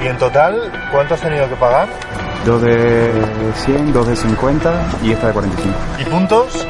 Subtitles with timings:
[0.00, 1.88] ¿Y en total cuánto has tenido que pagar?
[2.44, 3.10] Dos de
[3.64, 5.74] 100, dos de 50 y esta de 45.
[5.98, 6.66] ¿Y puntos?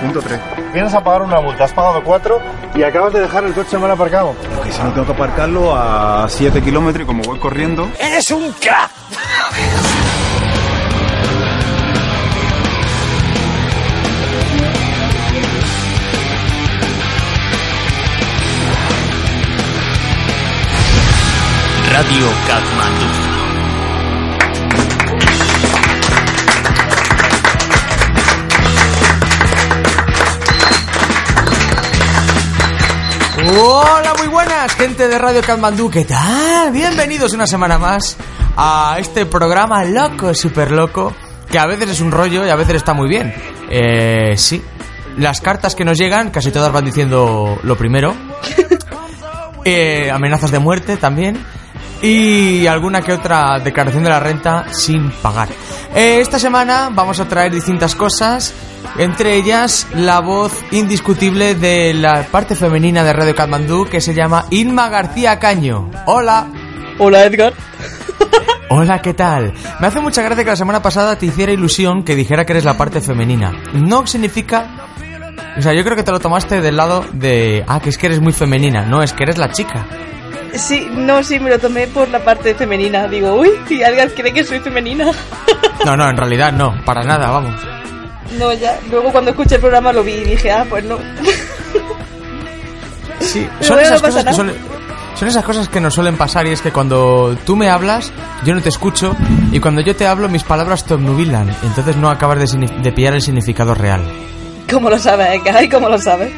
[0.00, 0.40] Punto 3.
[0.72, 2.40] Vienes a pagar una multa, has pagado cuatro
[2.74, 4.34] y acabas de dejar el coche mal aparcado.
[4.64, 7.86] Que si no tengo que aparcarlo a 7 kilómetros y como voy corriendo...
[7.98, 8.90] ¡Eres un crack!
[22.00, 23.06] Radio Kathmandu.
[33.60, 36.72] Hola, muy buenas, gente de Radio Kathmandu, ¿qué tal?
[36.72, 38.16] Bienvenidos una semana más
[38.56, 41.12] a este programa loco, súper loco,
[41.50, 43.34] que a veces es un rollo y a veces está muy bien.
[43.68, 44.64] Eh, sí,
[45.18, 48.14] las cartas que nos llegan, casi todas van diciendo lo primero.
[49.62, 51.44] Eh, amenazas de muerte también.
[52.02, 55.48] Y alguna que otra declaración de la renta sin pagar.
[55.94, 58.54] Eh, esta semana vamos a traer distintas cosas,
[58.96, 64.46] entre ellas la voz indiscutible de la parte femenina de Radio Katmandú que se llama
[64.50, 65.90] Inma García Caño.
[66.06, 66.46] Hola.
[66.98, 67.52] Hola Edgar.
[68.70, 69.52] Hola, ¿qué tal?
[69.80, 72.64] Me hace mucha gracia que la semana pasada te hiciera ilusión que dijera que eres
[72.64, 73.52] la parte femenina.
[73.72, 74.86] No significa...
[75.58, 77.64] O sea, yo creo que te lo tomaste del lado de...
[77.66, 78.86] Ah, que es que eres muy femenina.
[78.86, 79.86] No, es que eres la chica.
[80.54, 83.06] Sí, no, sí, me lo tomé por la parte femenina.
[83.06, 85.10] Digo, uy, si Edgar cree que soy femenina.
[85.82, 87.54] No, no, en realidad no, para nada, vamos.
[88.38, 88.78] No, ya.
[88.90, 90.98] Luego cuando escuché el programa lo vi y dije, ah, pues no.
[93.20, 94.56] Sí, son esas, no cosas que suelen,
[95.14, 98.12] son esas cosas que nos suelen pasar y es que cuando tú me hablas,
[98.44, 99.16] yo no te escucho
[99.52, 103.14] y cuando yo te hablo, mis palabras te obnubilan entonces no acabas de, de pillar
[103.14, 104.02] el significado real.
[104.70, 105.40] ¿Cómo lo sabes?
[105.62, 106.30] ¿Y cómo lo sabes?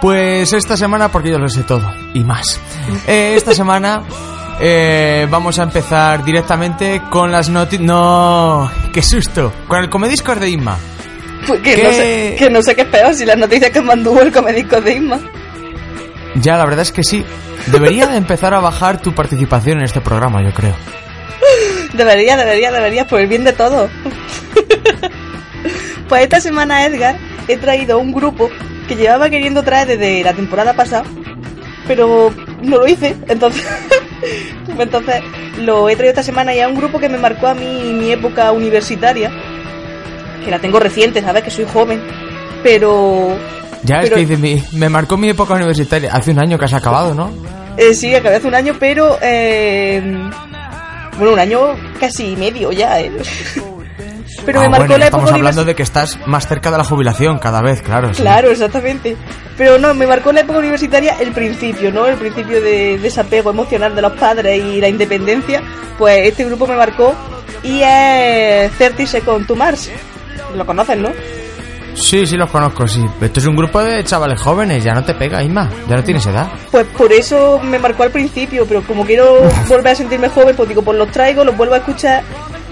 [0.00, 2.58] Pues esta semana, porque yo lo sé todo y más.
[3.06, 4.02] Eh, esta semana
[4.60, 7.86] eh, vamos a empezar directamente con las noticias.
[7.86, 9.52] No, qué susto.
[9.68, 10.78] Con el comediscos de Inma.
[11.46, 11.82] Pues que, ¿Qué?
[11.82, 14.80] no sé, que no sé qué es peor, si las noticias que mandó el comedisco
[14.80, 15.20] de Isma.
[16.36, 17.24] Ya, la verdad es que sí.
[17.66, 20.74] Debería de empezar a bajar tu participación en este programa, yo creo.
[21.92, 23.90] Debería, debería, debería, por el bien de todos.
[26.08, 27.16] pues esta semana, Edgar,
[27.48, 28.48] he traído un grupo
[28.90, 31.04] que llevaba queriendo traer desde la temporada pasada,
[31.86, 33.64] pero no lo hice, entonces...
[34.78, 35.22] entonces
[35.58, 38.10] lo he traído esta semana y es un grupo que me marcó a mí mi
[38.10, 39.30] época universitaria,
[40.44, 41.44] que la tengo reciente, ¿sabes?
[41.44, 42.02] Que soy joven,
[42.64, 43.28] pero...
[43.84, 46.12] Ya, es que me marcó mi época universitaria.
[46.12, 47.30] Hace un año que has acabado, ¿no?
[47.76, 49.18] Eh, sí, acabé hace un año, pero...
[49.22, 50.02] eh,
[51.16, 53.12] bueno, un año casi medio ya, ¿eh?
[54.52, 55.64] Pero Ah, me marcó bueno, la estamos época hablando universitaria.
[55.64, 58.12] de que estás más cerca de la jubilación cada vez, claro.
[58.14, 58.22] sí.
[58.22, 59.16] Claro, exactamente.
[59.56, 62.06] Pero no, me marcó en la época universitaria el principio, ¿no?
[62.06, 65.62] El principio de desapego emocional de los padres y la independencia.
[65.98, 67.14] Pues este grupo me marcó
[67.62, 69.90] y es 30 Seconds to Mars.
[70.56, 71.10] Lo conoces, ¿no?
[71.94, 73.04] Sí, sí los conozco, sí.
[73.20, 75.68] Esto es un grupo de chavales jóvenes, ya no te pega, Isma.
[75.88, 76.48] Ya no tienes edad.
[76.70, 80.68] Pues por eso me marcó al principio, pero como quiero volver a sentirme joven, pues
[80.68, 82.22] digo, pues los traigo, los vuelvo a escuchar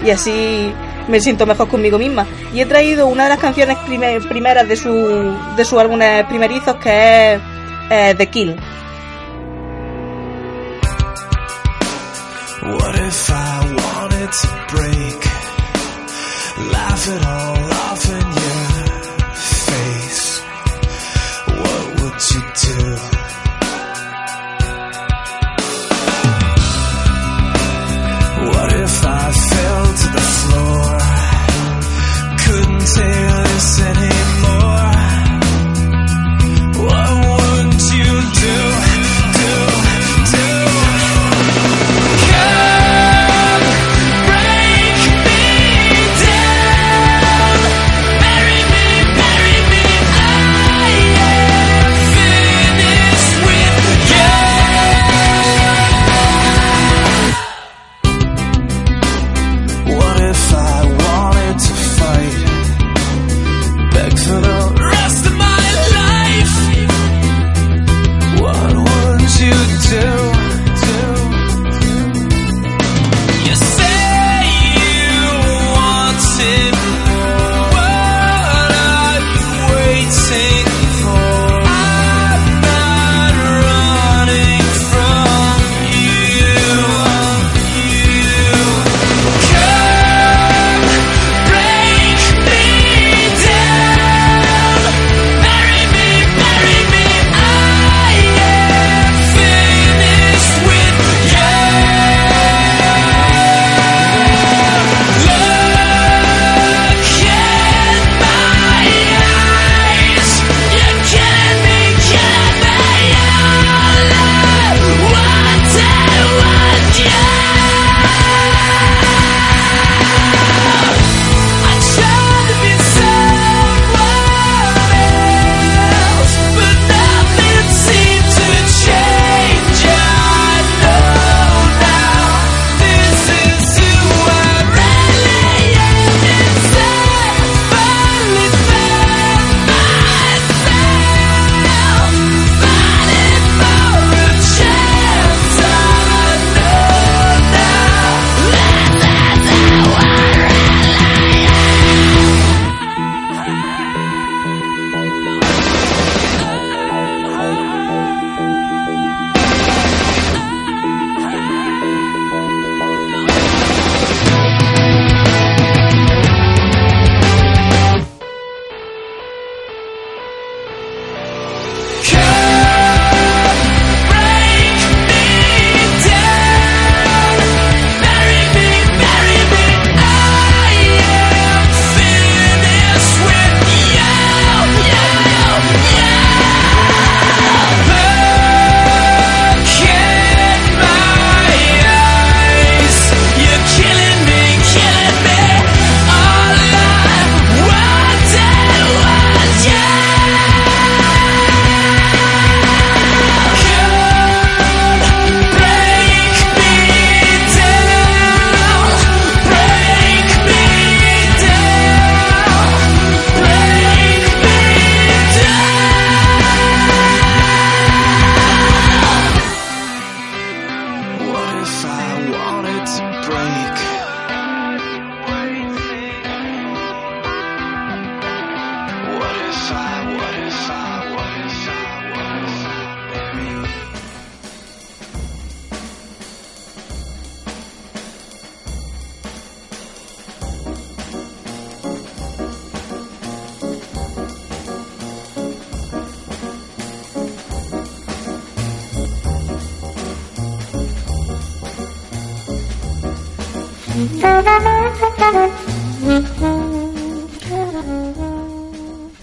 [0.03, 0.73] y así
[1.09, 2.25] me siento mejor conmigo misma.
[2.53, 6.75] Y he traído una de las canciones prime- primeras de su, de sus álbumes primerizos
[6.77, 7.41] que es
[7.89, 8.55] eh, The Kill.
[14.71, 15.21] Break?
[17.25, 17.57] All
[19.33, 20.41] face.
[21.47, 22.88] What would you do?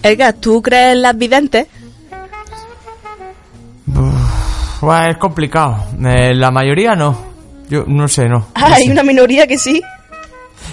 [0.07, 1.67] Edgar, ¿tú crees en las videntes?
[5.09, 5.85] Es complicado.
[6.05, 7.17] Eh, la mayoría no.
[7.69, 8.47] Yo no sé, no.
[8.55, 8.91] Ah, No hay sé.
[8.91, 9.81] una minoría que sí.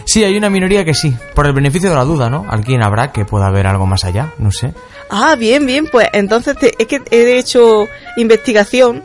[0.04, 1.14] Sí, hay una minoría que sí.
[1.34, 2.44] Por el beneficio de la duda, ¿no?
[2.48, 4.72] Alguien habrá que pueda ver algo más allá, no sé.
[5.10, 9.02] Ah, bien, bien, pues entonces te- es que he hecho investigación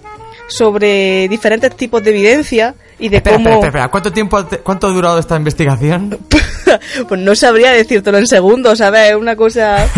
[0.48, 3.50] sobre diferentes tipos de evidencia y de Espera, cómo...
[3.50, 3.88] espera, espera.
[3.90, 6.20] ¿Cuánto tiempo ha- cuánto ha durado esta investigación?
[7.08, 9.10] pues no sabría decírtelo en segundos, ¿sabes?
[9.12, 9.88] Es una cosa...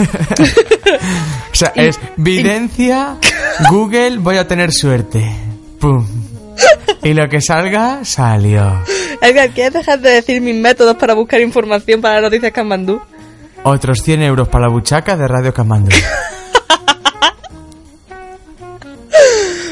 [1.51, 3.17] O sea, es videncia,
[3.70, 5.29] Google, voy a tener suerte.
[5.79, 6.05] Pum.
[7.03, 8.81] Y lo que salga, salió.
[9.22, 13.01] Edgar, ¿quieres dejar de decir mis métodos para buscar información para las noticias Kanmandú?
[13.63, 15.89] Otros 100 euros para la buchaca de Radio Camando.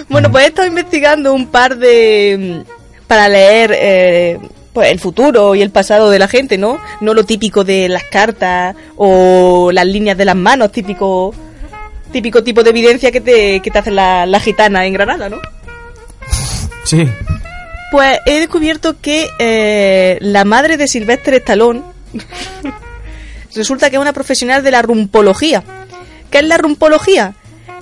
[0.10, 2.64] Bueno, pues he estado investigando un par de...
[3.10, 4.40] para leer eh,
[4.72, 6.80] pues el futuro y el pasado de la gente, ¿no?
[7.02, 11.34] No lo típico de las cartas o las líneas de las manos, típico
[12.12, 15.38] típico tipo de evidencia que te, que te hacen la, la gitana en Granada, ¿no?
[16.84, 17.10] Sí.
[17.92, 21.82] Pues he descubierto que eh, la madre de Silvestre Stallone
[23.56, 25.64] resulta que es una profesional de la rumpología.
[26.30, 27.34] ¿Qué es la rumpología?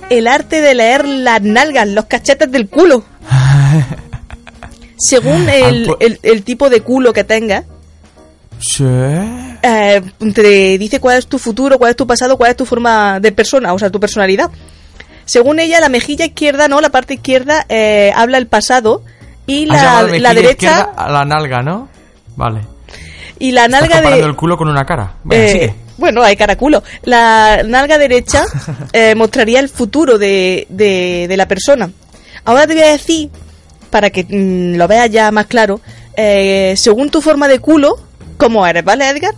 [0.08, 3.04] El arte de leer las nalgas, los cachetes del culo.
[4.98, 7.64] Según el, Ah, el- el tipo de culo que tengas,
[8.60, 8.84] Sí.
[8.84, 10.02] eh,
[10.34, 13.30] te dice cuál es tu futuro, cuál es tu pasado, cuál es tu forma de
[13.32, 14.50] persona, o sea, tu personalidad.
[15.24, 19.02] Según ella, la mejilla izquierda, no, la parte izquierda eh, habla el pasado
[19.46, 21.88] y la, la derecha a la nalga, ¿no?
[22.36, 22.60] Vale.
[23.38, 25.14] y la Estás nalga comparando de el culo con una cara.
[25.22, 25.74] Bueno, eh, sigue.
[25.96, 26.82] bueno, hay cara culo.
[27.04, 28.44] La nalga derecha
[28.92, 31.88] eh, mostraría el futuro de, de, de la persona.
[32.44, 33.30] Ahora te voy a decir,
[33.88, 35.80] para que mm, lo veas ya más claro,
[36.16, 37.96] eh, según tu forma de culo,
[38.36, 39.34] cómo eres, ¿vale, Edgar?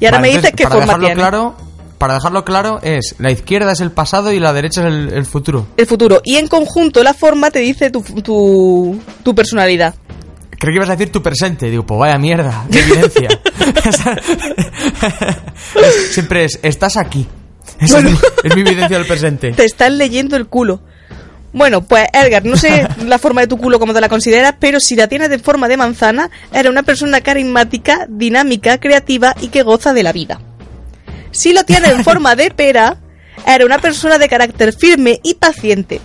[0.00, 1.16] Y ahora Vale, me dices entonces, qué para forma tienes.
[1.18, 1.56] claro,
[1.98, 5.26] Para dejarlo claro, es la izquierda es el pasado y la derecha es el, el
[5.26, 5.66] futuro.
[5.76, 6.20] El futuro.
[6.24, 9.94] Y en conjunto la forma te dice tu, tu, tu personalidad.
[10.58, 11.70] Creo que ibas a decir tu presente.
[11.70, 13.28] Digo, pues vaya mierda, de evidencia.
[16.10, 17.26] Siempre es, estás aquí.
[17.78, 18.10] Esa es, mi,
[18.44, 19.52] es mi evidencia del presente.
[19.52, 20.80] Te están leyendo el culo.
[21.52, 24.78] Bueno, pues Edgar, no sé la forma de tu culo como te la consideras, pero
[24.78, 29.62] si la tienes de forma de manzana, eres una persona carismática, dinámica, creativa y que
[29.62, 30.40] goza de la vida.
[31.32, 32.98] Si lo tienes en forma de pera,
[33.46, 36.00] eres una persona de carácter firme y paciente.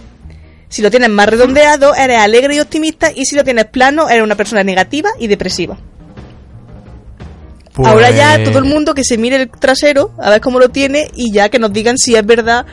[0.67, 4.23] Si lo tienes más redondeado, eres alegre y optimista, y si lo tienes plano, eres
[4.23, 5.77] una persona negativa y depresiva.
[7.73, 10.69] Pues- Ahora ya todo el mundo que se mire el trasero, a ver cómo lo
[10.69, 12.65] tiene, y ya que nos digan si es verdad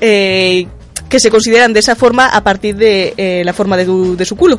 [0.00, 0.66] eh,
[1.08, 4.24] que se consideran de esa forma a partir de eh, la forma de, tu- de
[4.24, 4.58] su culo.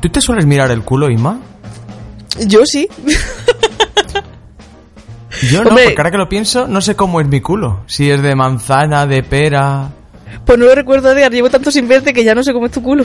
[0.00, 1.38] ¿Tú te sueles mirar el culo, Ima?
[2.46, 2.88] Yo sí.
[5.50, 5.84] Yo no, Hombre.
[5.84, 7.82] porque ahora que lo pienso, no sé cómo es mi culo.
[7.86, 9.88] Si es de manzana, de pera.
[10.44, 11.30] Pues no lo recuerdo, Edgar.
[11.30, 13.04] Llevo tanto sin verte que ya no sé cómo es tu culo.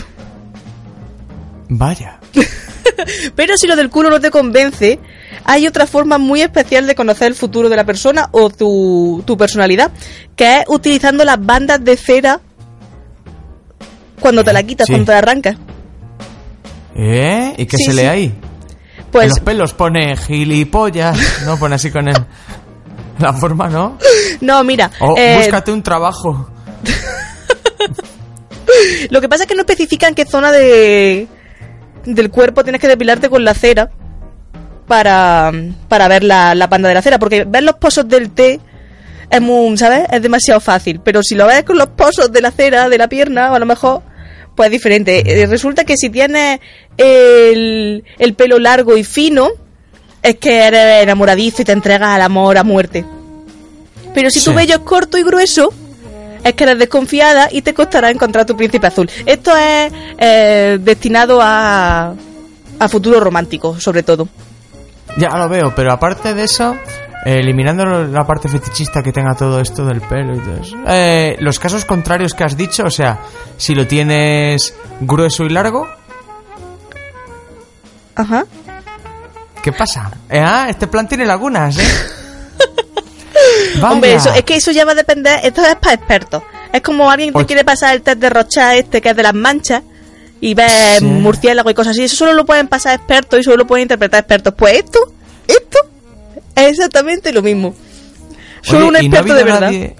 [1.69, 2.19] Vaya.
[3.35, 4.99] Pero si lo del culo no te convence,
[5.45, 9.37] hay otra forma muy especial de conocer el futuro de la persona o tu, tu
[9.37, 9.91] personalidad,
[10.35, 12.39] que es utilizando las bandas de cera
[14.19, 14.93] cuando te la quitas, Sí.
[14.93, 15.55] cuando te la arrancas.
[16.95, 17.53] ¿Eh?
[17.57, 17.97] ¿Y qué Sí, se sí.
[17.97, 18.33] lee ahí?
[19.11, 21.43] Pues en los pelos pone gilipollas.
[21.45, 22.15] No pone así con el...
[23.19, 23.99] La forma, ¿no?
[24.41, 26.49] no, mira, O eh, búscate un trabajo.
[29.09, 31.27] lo que pasa es que no especifican qué zona de
[32.05, 33.89] del cuerpo tienes que depilarte con la cera
[34.87, 35.51] para,
[35.87, 38.59] para ver la, la banda de la cera, porque ver los pozos del té
[39.29, 40.05] es muy, ¿sabes?
[40.11, 43.07] Es demasiado fácil, pero si lo ves con los pozos de la cera, de la
[43.07, 44.01] pierna, a lo mejor
[44.55, 45.41] pues es diferente.
[45.41, 46.59] Eh, Resulta que si tienes
[46.97, 49.49] el, el pelo largo y fino,
[50.21, 53.03] es que eres enamoradizo y te entregas al amor a muerte.
[54.13, 55.73] Pero si tu vello es corto y grueso,
[56.43, 59.09] es que eres desconfiada y te costará encontrar tu príncipe azul.
[59.25, 62.13] Esto es eh, destinado a,
[62.79, 64.27] a futuro romántico, sobre todo.
[65.17, 66.75] Ya lo veo, pero aparte de eso,
[67.25, 70.75] eh, eliminando la parte fetichista que tenga todo esto del pelo y todo eso.
[70.87, 73.19] eh, los casos contrarios que has dicho, o sea,
[73.57, 75.87] si lo tienes grueso y largo,
[78.15, 78.45] Ajá.
[79.63, 80.11] ¿Qué pasa?
[80.29, 81.83] Eh, ah, este plan tiene lagunas, ¿eh?
[83.81, 86.43] Hombre, eso, es que eso ya va a depender, esto es para expertos.
[86.71, 87.47] Es como alguien te Oye.
[87.47, 89.83] quiere pasar el test de Rochat este que es de las manchas
[90.45, 91.05] y ves Sí.
[91.05, 92.03] murciélago y cosas así.
[92.03, 94.53] Eso solo lo pueden pasar expertos y solo lo pueden interpretar expertos.
[94.57, 94.99] Pues esto,
[95.47, 95.77] esto
[96.55, 97.73] es exactamente lo mismo.
[98.61, 99.61] Solo Oye, un ¿y no ha experto de verdad.
[99.71, 99.95] nadie-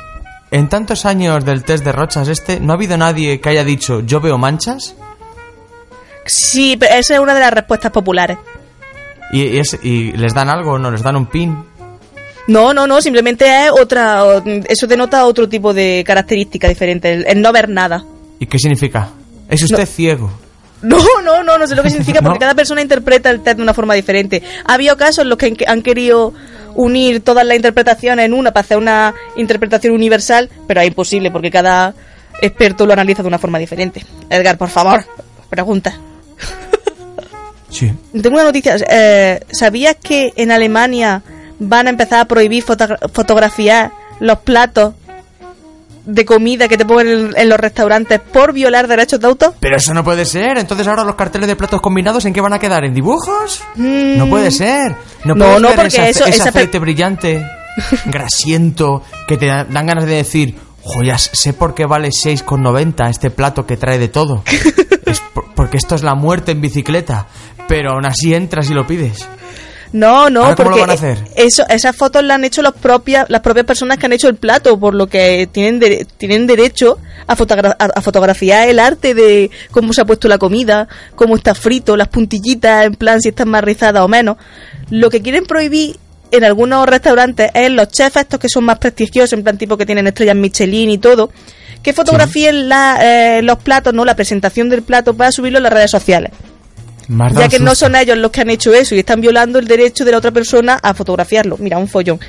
[0.52, 4.02] en tantos años del test de Rochas este, ¿no ha habido nadie que haya dicho
[4.02, 4.96] yo veo manchas?
[6.26, 8.38] Sí, pero esa es una de las respuestas populares.
[9.32, 10.92] ¿Y, y es- y les dan algo o no?
[10.92, 11.58] ¿Les dan un pin?
[12.48, 14.24] No, no, no, simplemente es otra.
[14.68, 18.04] Eso denota otro tipo de característica diferente, el, el no ver nada.
[18.40, 19.10] ¿Y qué significa?
[19.50, 20.32] ¿Es usted ciego?
[20.82, 22.40] No, no, no, no sé lo que significa porque No.
[22.42, 24.44] cada persona interpreta el test de una forma diferente.
[24.66, 26.34] Ha habido casos en los que han- querido
[26.76, 31.52] unir todas las interpretaciones en una para hacer una interpretación universal, pero es imposible porque
[31.52, 31.94] cada
[32.42, 34.04] experto lo analiza de una forma diferente.
[34.30, 35.06] Edgar, por favor,
[35.50, 35.94] pregunta.
[37.70, 37.92] Sí.
[38.12, 38.76] Tengo una noticia.
[38.88, 41.24] eh, ¿Sabías que en Alemania
[41.58, 44.94] van a empezar a prohibir fotogra- fotografiar los platos
[46.06, 49.54] de comida que te ponen en, los restaurantes por violar derechos de autor?
[49.60, 50.58] Pero eso no puede ser.
[50.58, 52.84] Entonces ahora los carteles de platos combinados, ¿en qué van a quedar?
[52.86, 53.64] ¿En dibujos?
[53.76, 54.18] Mm.
[54.18, 54.96] No puede ser.
[55.26, 57.46] No, No, no, porque ese, eso- ese esa aceite brillante,
[58.06, 63.30] grasiento, que te dan dan ganas de decir, joyas, sé por qué vale 6,90 este
[63.32, 64.44] plato que trae de todo.
[65.06, 67.28] es por- porque esto es la muerte en bicicleta.
[67.68, 69.26] Pero aún así entras y lo pides.
[69.94, 71.18] No, no, ¿Ahora cómo porque hacer?
[71.36, 74.36] Eso, esas fotos las han hecho los propias, las propias personas que han hecho el
[74.36, 75.80] plato, por lo que tienen,
[76.18, 76.98] tienen derecho
[77.28, 81.36] a, fotogra- a, a fotografiar el arte de cómo se ha puesto la comida, cómo
[81.36, 84.38] está frito, las puntillitas, en plan si están más rizadas o menos.
[84.90, 85.98] Lo que quieren prohibir
[86.32, 89.86] en algunos restaurantes es los chefs estos que son más prestigiosos, en plan tipo que
[89.86, 91.30] tienen estrellas Michelin y todo,
[91.84, 95.74] que fotografíen la- eh, los platos, no la presentación del plato para subirlo en las
[95.74, 96.32] redes sociales.
[97.08, 100.06] Ya que no son ellos los que han hecho eso y están violando el derecho
[100.06, 101.58] de la otra persona a fotografiarlo.
[101.60, 102.20] Mira, un follón.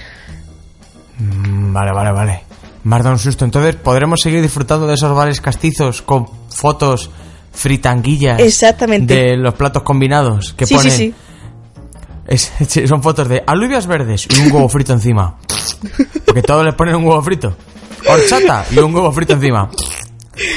[1.19, 2.41] Mm, Vale, vale, vale.
[2.85, 3.45] Dado un susto.
[3.45, 7.11] Entonces podremos seguir disfrutando de esos bares castizos con fotos
[7.53, 8.41] fritanguillas.
[8.41, 9.15] Exactamente.
[9.15, 10.91] De los platos combinados que Sí, ponen.
[10.93, 10.97] sí,
[12.29, 12.51] sí.
[12.83, 15.39] Es- son fotos de alubias verdes y un huevo frito encima.
[16.25, 17.57] Porque todos les ponen un huevo frito.
[18.09, 19.71] Horchata y un huevo frito encima.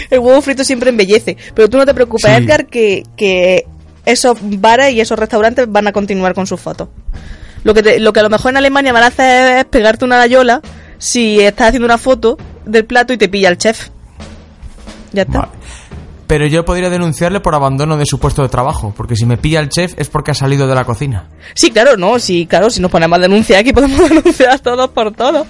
[0.10, 1.38] El huevo frito siempre embellece.
[1.54, 2.44] Pero tú no te preocupes, Sí.
[2.44, 3.66] Edgar, que, que
[4.08, 6.90] esos bares y esos restaurantes van a continuar con sus fotos.
[7.64, 10.06] Lo que, te- lo que a lo mejor en Alemania van a hacer es pegarte
[10.06, 10.62] una rayola
[10.98, 13.90] si estás haciendo una foto del plato y te pilla el chef.
[15.14, 15.40] Ya está.
[15.40, 15.52] Vale.
[16.28, 18.94] Pero yo podría denunciarle por abandono de su puesto de trabajo.
[18.98, 21.30] Porque si me pilla el chef es porque ha salido de la cocina.
[21.54, 25.14] Sí, claro, no, sí, claro, si nos ponemos a denunciar aquí podemos denunciar todos por
[25.14, 25.48] todos.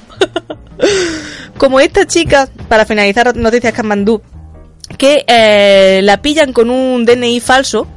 [1.58, 4.22] Como esta chica, para finalizar Noticias Kamandú,
[4.98, 7.88] que eh, la pillan con un DNI falso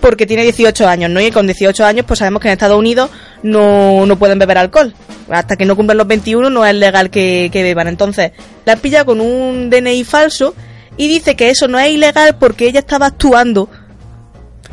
[0.00, 1.20] porque tiene 18 años, ¿no?
[1.20, 3.10] Y con 18 años, pues sabemos que en Estados Unidos
[3.42, 4.94] no, no pueden beber alcohol.
[5.28, 7.88] Hasta que no cumplan los 21 no es legal que, que beban.
[7.88, 8.32] Entonces,
[8.64, 10.54] la pilla con un DNI falso
[10.96, 13.68] y dice que eso no es ilegal porque ella estaba actuando.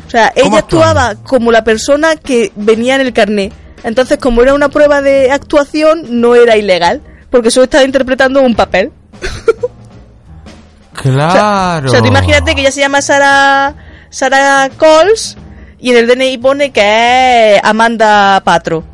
[0.06, 3.52] O sea, ¿Cómo ella actuaba como la persona que venía en el carnet.
[3.84, 7.02] Entonces, como era una prueba de actuación, no era ilegal.
[7.30, 8.90] Porque solo estaba interpretando un papel.
[10.98, 11.86] O sea, Claro.
[11.86, 13.74] O sea, tú imagínate que ella se llama Sara,
[14.10, 15.36] Sara Coles
[15.78, 18.84] y en el DNI pone que es Amanda Patro.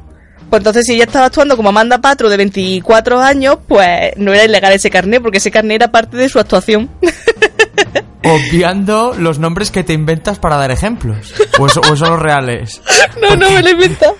[0.50, 4.44] Pues entonces, si ella estaba actuando como Amanda Patro de 24 años, pues no era
[4.44, 6.90] ilegal ese carnet, porque ese carnet era parte de su actuación.
[8.25, 11.35] Obviando los nombres que te inventas para dar ejemplos.
[11.59, 12.80] O, eso- o son los reales.
[13.23, 14.12] no, no me lo inventa.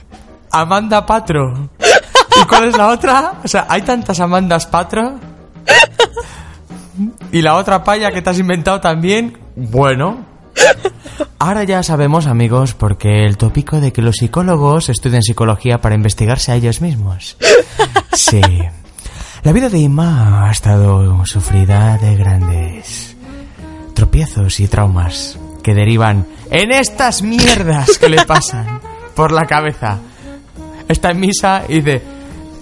[0.51, 1.71] Amanda Patro.
[2.41, 3.35] ¿Y cuál es la otra?
[3.45, 5.19] O sea, hay tantas Amandas Patro.
[7.33, 9.37] Y la otra paya que te has inventado también.
[9.57, 10.25] Bueno.
[11.39, 16.53] Ahora ya sabemos, amigos, porque el tópico de que los psicólogos estudian psicología para investigarse
[16.53, 17.37] a ellos mismos.
[18.13, 18.41] Sí.
[19.43, 23.17] La vida de Inma ha estado sufrida de grandes
[23.95, 28.81] tropiezos y traumas que derivan en estas mierdas que le pasan
[29.15, 29.99] por la cabeza.
[30.89, 32.03] Está en misa y dice,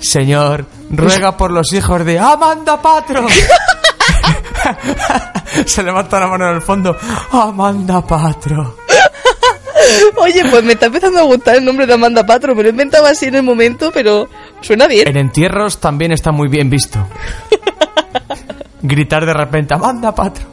[0.00, 3.26] Señor, ruega por los hijos de Amanda Patro.
[5.66, 6.96] Se levanta la mano en el fondo,
[7.30, 8.76] Amanda Patro.
[10.16, 12.54] Oye, pues me está empezando a gustar el nombre de Amanda Patro.
[12.54, 14.28] Me lo he inventado así en el momento, pero
[14.60, 15.08] suena bien.
[15.08, 16.98] En entierros también está muy bien visto.
[18.82, 20.44] Gritar de repente, Amanda Patro.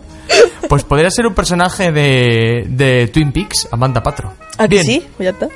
[0.68, 4.34] Pues podría ser un personaje de, de Twin Peaks, Amanda Patro.
[4.58, 4.86] ¿A que Bien.
[4.86, 5.08] sí?
[5.18, 5.48] Pues ya está.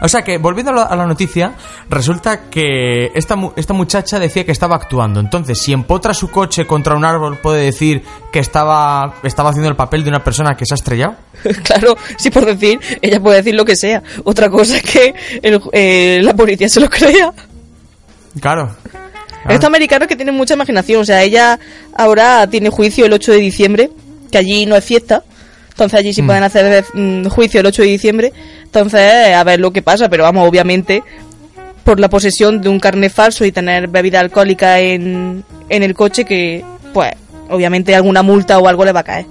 [0.00, 1.52] O sea que, volviendo a la, a la noticia,
[1.88, 5.20] resulta que esta, mu- esta muchacha decía que estaba actuando.
[5.20, 8.02] Entonces, si empotra su coche contra un árbol, puede decir
[8.32, 11.14] que estaba, estaba haciendo el papel de una persona que se ha estrellado.
[11.64, 14.02] claro, sí por decir, ella puede decir lo que sea.
[14.24, 17.32] Otra cosa es que el- eh, la policía se lo crea.
[18.40, 18.74] Claro.
[19.48, 21.02] Estos americanos que tienen mucha imaginación.
[21.02, 21.58] O sea, ella
[21.96, 23.90] ahora tiene juicio el 8 de diciembre,
[24.30, 25.22] que allí no es fiesta.
[25.70, 26.26] Entonces allí sí Mm.
[26.26, 28.32] pueden hacer mm, juicio el 8 de diciembre.
[28.74, 30.08] Entonces, a ver lo que pasa.
[30.08, 31.04] Pero vamos, obviamente,
[31.84, 36.24] por la posesión de un carnet falso y tener bebida alcohólica en, en el coche,
[36.24, 37.12] que, pues,
[37.50, 39.26] obviamente alguna multa o algo le va a caer.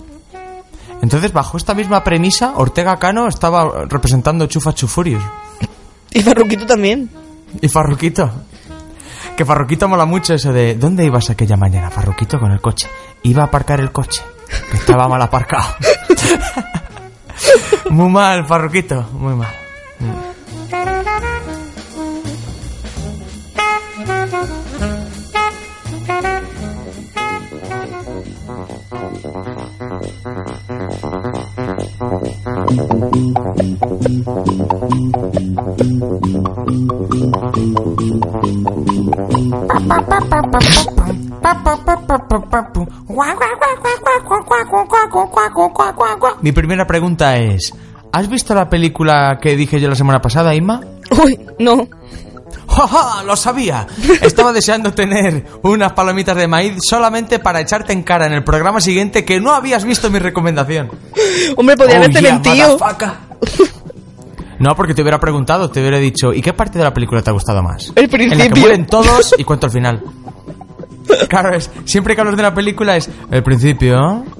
[1.01, 5.21] Entonces, bajo esta misma premisa, Ortega Cano estaba representando Chufa Chufurios.
[6.11, 7.09] Y Farruquito también.
[7.61, 8.31] Y Farruquito.
[9.35, 12.87] Que Farruquito mola mucho eso de ¿Dónde ibas aquella mañana, Farruquito, con el coche?
[13.23, 14.21] Iba a aparcar el coche.
[14.71, 15.75] Que estaba mal aparcado.
[17.89, 19.07] muy mal, Farruquito.
[19.13, 19.63] Muy mal.
[46.41, 47.73] Mi primera pregunta es
[48.11, 50.81] ¿Has visto la película que dije yo la semana pasada, Inma?
[51.23, 51.87] Uy, no.
[52.67, 53.23] ¡Ja, ja!
[53.23, 53.87] ¡Lo sabía!
[54.21, 58.79] Estaba deseando tener unas palomitas de maíz solamente para echarte en cara en el programa
[58.81, 60.91] siguiente que no habías visto mi recomendación.
[61.57, 62.77] Hombre, podría Oh, haberte yeah, mentido.
[64.59, 67.29] No, porque te hubiera preguntado, te hubiera dicho, ¿y qué parte de la película te
[67.31, 67.91] ha gustado más?
[67.95, 68.61] El En la que principio.
[68.61, 70.01] mueren todos y cuento el final.
[71.29, 74.25] Claro, es, siempre que hablas de la película es el principio.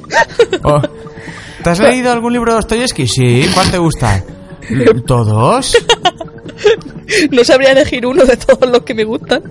[0.66, 0.80] O,
[1.64, 3.08] ¿Te has leído algún libro de Dostoyevsky?
[3.08, 4.24] Sí, ¿cuál te gusta?
[5.06, 5.78] ¿Todos?
[7.32, 9.44] No sabría elegir uno de todos los que me gustan.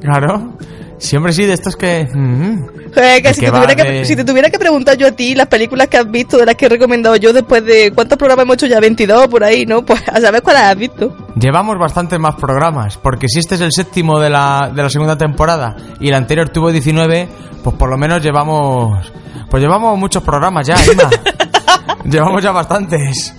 [0.00, 0.54] Claro.
[1.00, 2.06] Siempre sí, de estos que...
[2.12, 5.12] mm, Eh, que si, que te que, de- si te tuviera que preguntar yo a
[5.12, 7.90] ti las películas que has visto, de las que he recomendado yo después de...
[7.94, 8.80] ¿Cuántos programas hemos hecho ya?
[8.80, 9.82] 22 por ahí, ¿no?
[9.84, 11.16] Pues a saber cuáles has visto.
[11.36, 15.16] Llevamos bastantes más programas, porque si este es el séptimo de la, de la segunda
[15.16, 17.28] temporada y el anterior tuvo 19,
[17.64, 19.10] pues por lo menos llevamos...
[19.50, 20.74] Pues llevamos muchos programas ya,
[22.04, 23.34] llevamos ya bastantes.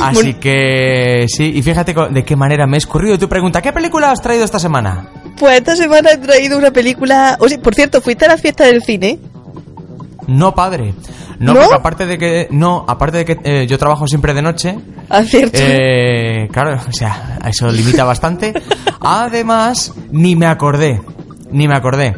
[0.00, 3.60] Así que sí, y fíjate de qué manera me he escurrido tu pregunta.
[3.60, 5.08] ¿Qué película has traído esta semana?
[5.38, 7.36] Pues esta semana he traído una película...
[7.40, 9.18] Oye, por cierto, ¿fuiste a la fiesta del cine?
[10.28, 10.94] No, padre.
[11.40, 11.60] No, ¿No?
[11.60, 12.48] porque aparte de que...
[12.50, 15.58] No, aparte de que eh, yo trabajo siempre de noche, Ah, cierto.
[15.60, 18.54] Eh, claro, o sea, eso limita bastante.
[19.00, 21.02] Además, ni me acordé,
[21.50, 22.14] ni me acordé.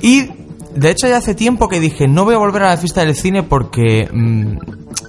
[0.00, 0.30] Y,
[0.74, 3.14] de hecho, ya hace tiempo que dije, no voy a volver a la fiesta del
[3.16, 4.56] cine porque mm,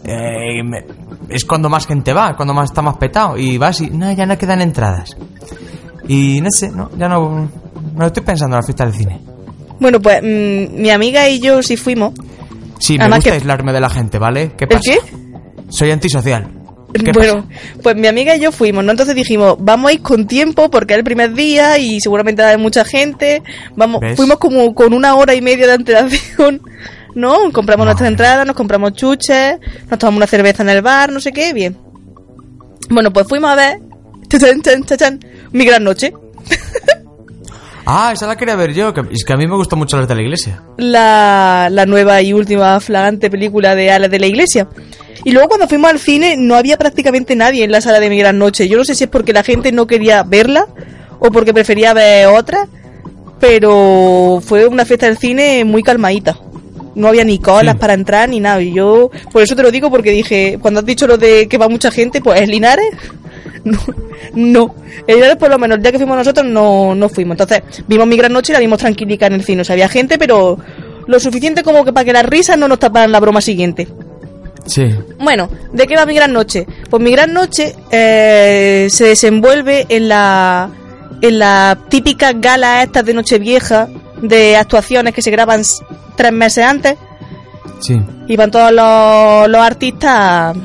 [0.06, 0.86] eh, me-
[1.30, 3.38] es cuando más gente va, cuando más está más petado.
[3.38, 5.16] Y vas y, no, ya no quedan entradas.
[6.10, 7.50] Y no sé, no, ya no,
[7.96, 9.22] no estoy pensando en la fiesta del cine.
[9.80, 12.14] Bueno, pues mm, mi amiga y yo sí fuimos.
[12.80, 14.52] Sí, me Además gusta que- aislarme de la gente, ¿vale?
[14.58, 14.82] ¿Qué ¿El pasa?
[14.84, 15.00] qué?
[15.70, 16.48] Soy antisocial.
[16.92, 17.48] ¿Qué bueno,
[17.84, 18.90] pues mi amiga y yo fuimos, ¿no?
[18.90, 22.48] Entonces dijimos, vamos a ir con tiempo porque es el primer día y seguramente va
[22.48, 23.44] a haber mucha gente.
[23.76, 24.18] Vamos, ¿Ves?
[24.18, 26.62] fuimos como con una hora y media de antelación,
[27.14, 27.36] ¿no?
[27.54, 27.86] Compramos Madre.
[27.86, 31.54] nuestra entrada, nos compramos chuches, nos tomamos una cerveza en el bar, no sé qué,
[31.54, 31.78] bien.
[32.90, 33.80] Bueno, pues fuimos a ver,
[34.28, 35.20] chachan, chan, chachan,
[35.52, 36.14] mi gran noche.
[37.92, 40.08] Ah, esa la quería ver yo, que es que a mí me gustó mucho las
[40.08, 40.62] de la iglesia.
[40.78, 44.68] la, la nueva y última flagrante película de Alas de la Iglesia.
[45.24, 48.20] Y luego cuando fuimos al cine no había prácticamente nadie en la sala de Mi
[48.20, 48.68] Gran Noche.
[48.68, 50.68] Yo no sé si es porque la gente no quería verla
[51.18, 52.68] o porque prefería ver otra,
[53.40, 56.38] pero fue una fiesta del cine muy calmadita.
[56.94, 57.80] No había ni colas Sí.
[57.80, 58.62] para entrar ni nada.
[58.62, 61.58] Y yo, por eso te lo digo, porque dije, cuando has dicho lo de que
[61.58, 62.90] va mucha gente, pues es Linares.
[63.66, 63.80] No,
[64.34, 64.76] no.
[65.08, 67.34] El por lo menos, el día que fuimos nosotros, no, no fuimos.
[67.40, 69.62] Entonces, vimos mi gran noche y la vimos tranquilica en el cine.
[69.62, 70.58] O sea, había gente, pero
[71.08, 73.88] lo suficiente como que para que las risas no nos taparan la broma siguiente.
[74.66, 74.84] Sí.
[75.20, 76.68] Bueno, ¿de qué va mi gran noche?
[76.90, 80.70] Pues mi gran noche eh, se desenvuelve en la
[81.22, 83.90] en la típica gala estas de Nochevieja
[84.22, 85.62] de actuaciones que se graban
[86.16, 86.96] tres meses antes
[87.82, 88.00] Sí.
[88.28, 90.56] y van todos los, los artistas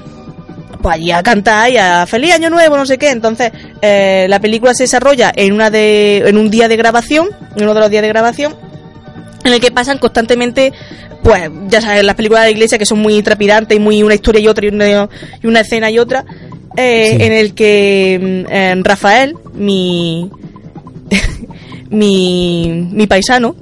[0.84, 4.38] pues allí a cantar y a feliz año nuevo no sé qué entonces eh, la
[4.38, 7.88] película se desarrolla en una de en un día de grabación en uno de los
[7.88, 8.54] días de grabación
[9.44, 10.74] en el que pasan constantemente
[11.22, 14.14] pues ya sabes las películas de la iglesia que son muy trepidantes y muy una
[14.14, 15.08] historia y otra y una,
[15.42, 16.26] y una escena y otra
[16.76, 17.24] eh, Sí.
[17.24, 20.30] en el que mm, eh, Rafael mi
[21.88, 23.56] mi, mi paisano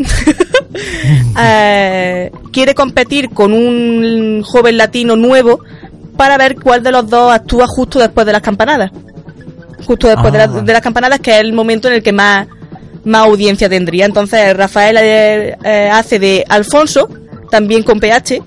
[1.40, 5.60] eh, quiere competir con un joven latino nuevo
[6.22, 8.92] para ver cuál de los dos actúa justo después de las campanadas.
[9.84, 10.46] Justo después de, Ah.
[10.46, 12.46] la- de las campanadas, que es el momento en el que más,
[13.04, 14.04] más audiencia tendría.
[14.06, 17.08] Entonces, Rafael eh, eh, hace de Alfonso,
[17.50, 18.40] también con PH.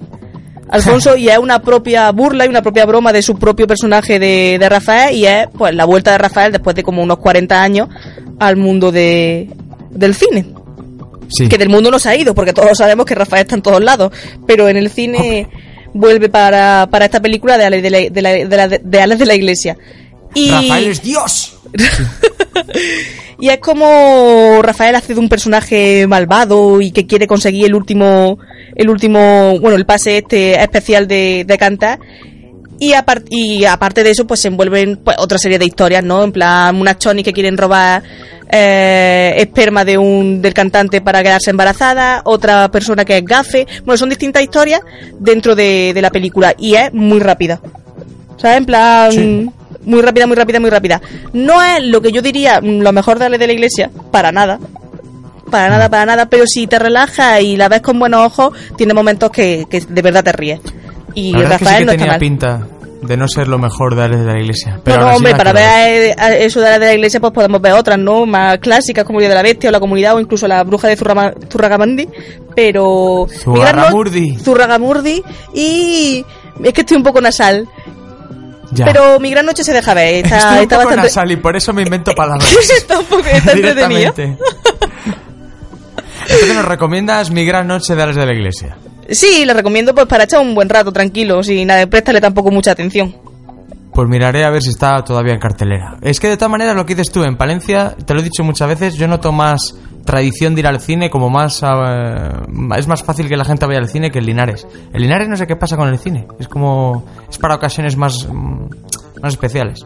[0.70, 4.56] Alfonso, y es una propia burla y una propia broma de su propio personaje de,
[4.58, 7.90] de Rafael, y es pues la vuelta de Rafael después de como unos 40 años
[8.40, 9.50] al mundo de,
[9.92, 10.46] del cine
[11.28, 11.50] Sí.
[11.50, 13.84] que del mundo no se ha ido, porque todos sabemos que Rafael está en todos
[13.84, 14.12] lados,
[14.48, 15.50] pero en el cine
[15.96, 19.20] vuelve para, para esta película de Alex de la, de la- de la- de Alex
[19.20, 19.78] de la Iglesia.
[20.34, 21.58] Y, Rafael es Dios.
[23.40, 28.38] y es como Rafael hace de un personaje malvado y que quiere conseguir el último,
[28.76, 32.00] el último, bueno, el pase este especial de, de cantar.
[32.80, 32.94] Y,
[33.30, 36.24] y aparte de eso, pues se envuelven pues, otra serie de historias, ¿no?
[36.24, 38.04] En plan, unas chonis que quieren robar
[38.52, 43.66] eh, esperma de un, del cantante para quedarse embarazada, otra persona que es gafe.
[43.86, 44.82] Bueno, son distintas historias
[45.20, 47.60] dentro de, de la película y es muy rápida.
[48.38, 48.58] ¿Sabes?
[48.58, 49.50] En plan, Sí.
[49.86, 51.02] muy rápida, muy rápida, muy rápida.
[51.34, 54.32] No es lo que yo diría mm, lo mejor de la de la iglesia, para
[54.32, 54.60] nada.
[55.50, 58.94] Para nada, para nada, pero si te relajas y la ves con buenos ojos, tiene
[58.94, 60.60] momentos que, que de verdad te ríes.
[61.16, 62.20] Y La verdad es que sí Rafael que no tenía mal.
[62.20, 62.68] pinta
[63.02, 64.80] de no ser lo mejor de Alex de la Iglesia.
[64.84, 67.74] Pero no, hombre, para ver eh, eso de la de la iglesia, pues podemos ver
[67.74, 68.26] otras, ¿no?
[68.26, 70.88] Más clásicas, como el Día de la Bestia o La Comunidad o incluso La Bruja
[70.88, 72.10] de Zurrama- Zurragamandi.
[72.56, 73.28] Pero.
[73.32, 74.38] Zurragamurdi.
[74.40, 75.24] Zurragamurdi.
[75.54, 76.26] Y.
[76.64, 77.68] Es que estoy un poco nasal.
[78.72, 78.86] Ya.
[78.86, 80.26] Pero mi gran noche se deja ver.
[80.26, 81.08] Está, Estoy un está poco bastante.
[81.10, 82.48] nasal y por eso me invento palabras.
[82.76, 83.54] está un poco está.
[83.54, 84.24] Directamente.
[86.28, 88.76] Entonces nos recomiendas Mi Gran Noche de Alex de la Iglesia.
[89.10, 92.72] Sí, le recomiendo pues para echar un buen rato tranquilo, sin nada, préstale tampoco mucha
[92.72, 93.16] atención.
[93.94, 95.98] Pues miraré a ver si está todavía en cartelera.
[96.02, 98.44] Es que de todas maneras lo que dices tú, en Palencia, te lo he dicho
[98.44, 101.62] muchas veces, yo noto más tradición de ir al cine como más...
[101.64, 102.30] eh,
[102.78, 104.68] es más fácil que la gente vaya al cine que en Linares.
[104.94, 106.28] En Linares no sé qué pasa con el cine.
[106.40, 107.06] Es como...
[107.30, 108.66] Es para ocasiones más, mm,
[109.22, 109.80] más especiales.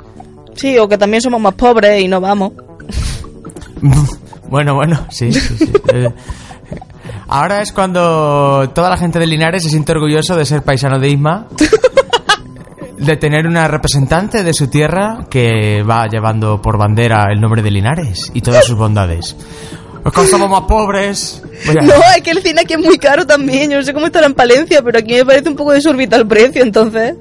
[0.55, 2.53] Sí, o que también somos más pobres y no vamos.
[4.49, 5.71] Bueno, bueno, sí, sí, sí.
[7.29, 11.09] Ahora es cuando toda la gente de Linares se siente orgulloso de ser paisano de
[11.09, 11.47] Isma,
[12.97, 17.71] de tener una representante de su tierra que va llevando por bandera el nombre de
[17.71, 19.35] Linares y todas sus bondades.
[20.05, 21.43] Es que somos más pobres.
[21.69, 23.69] A- No, es que el cine aquí es muy caro también.
[23.69, 26.27] Yo no sé cómo estará en Palencia, pero aquí me parece un poco desorbitado el
[26.27, 27.15] precio, entonces.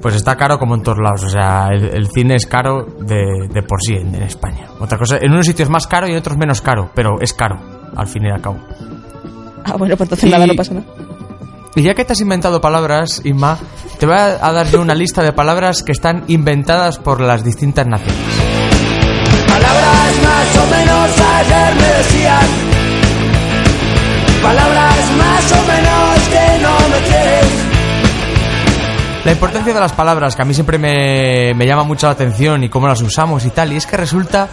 [0.00, 1.24] Pues está caro como en todos lados.
[1.24, 4.66] O sea, el, el cine es caro de, de por sí en, en España.
[4.78, 7.58] Otra cosa, en unos sitios más caro y en otros menos caro, pero es caro,
[7.96, 8.58] al fin y al cabo.
[9.68, 10.86] Ah, bueno, pues entonces Y- nada, no pasa nada.
[11.74, 13.58] Y ya que te has inventado palabras, Inma,
[13.98, 17.86] te voy a dar yo una lista de palabras que están inventadas por las distintas
[17.86, 18.16] naciones.
[19.46, 22.46] Palabras más o menos ayer me decían
[24.42, 27.46] Palabras más o menos que no me quieres
[29.24, 32.64] La importancia de las palabras, que a mí siempre me, me llama mucho la atención
[32.64, 34.48] y cómo las usamos y tal, y es que resulta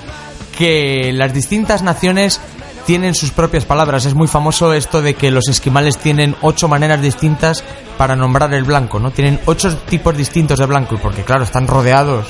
[0.58, 2.40] que las distintas naciones
[2.86, 4.06] tienen sus propias palabras.
[4.06, 7.64] Es muy famoso esto de que los esquimales tienen ocho maneras distintas
[7.98, 9.12] para nombrar el blanco, ¿no?
[9.12, 12.26] Tienen ocho tipos distintos de blanco, porque claro, están rodeados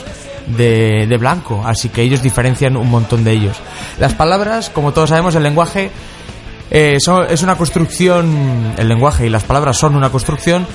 [0.48, 3.58] de, de blanco, así que ellos diferencian un montón de ellos.
[4.00, 5.89] Las palabras, como todos sabemos, el lenguaje
[6.72, 10.65] eh, son- es una construcción, el lenguaje y las palabras son una construcción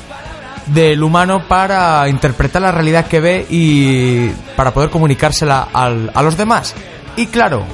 [0.66, 6.36] del humano para interpretar la realidad que ve y para poder comunicársela al- a los
[6.36, 6.74] demás.
[7.16, 7.64] Y claro,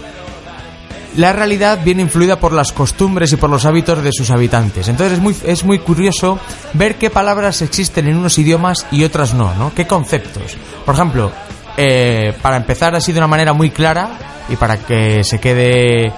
[1.16, 4.88] la realidad viene influida por las costumbres y por los hábitos de sus habitantes.
[4.88, 6.38] Entonces es muy, es muy curioso
[6.74, 9.72] ver qué palabras existen en unos idiomas y otras no, ¿no?
[9.74, 10.56] ¿Qué conceptos?
[10.84, 11.32] Por ejemplo,
[11.76, 14.10] eh, para empezar así de una manera muy clara
[14.48, 16.12] y para que se quede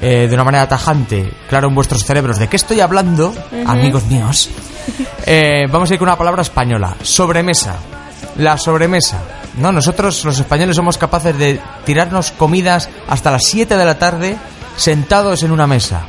[0.00, 3.34] eh, de una manera tajante claro en vuestros cerebros de qué estoy hablando,
[3.66, 4.50] amigos míos,
[5.26, 7.76] eh, vamos a ir con una palabra española, sobremesa.
[8.36, 9.43] La sobremesa.
[9.58, 14.36] No, nosotros los españoles somos capaces de tirarnos comidas hasta las 7 de la tarde
[14.76, 16.06] sentados en una mesa.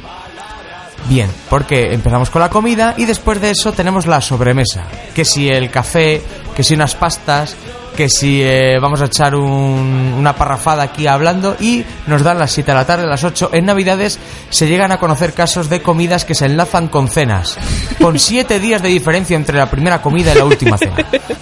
[1.08, 4.86] Bien, porque empezamos con la comida y después de eso tenemos la sobremesa.
[5.13, 6.23] Que si el café,
[6.55, 7.55] que si unas pastas,
[7.95, 12.51] que si eh, vamos a echar un- una parrafada aquí hablando y nos dan las
[12.51, 13.49] 7 de la tarde, las 8.
[13.53, 17.58] En Navidades se llegan a conocer casos de comidas que se enlazan con cenas,
[18.01, 20.97] con 7 días de diferencia entre la primera comida y la última cena.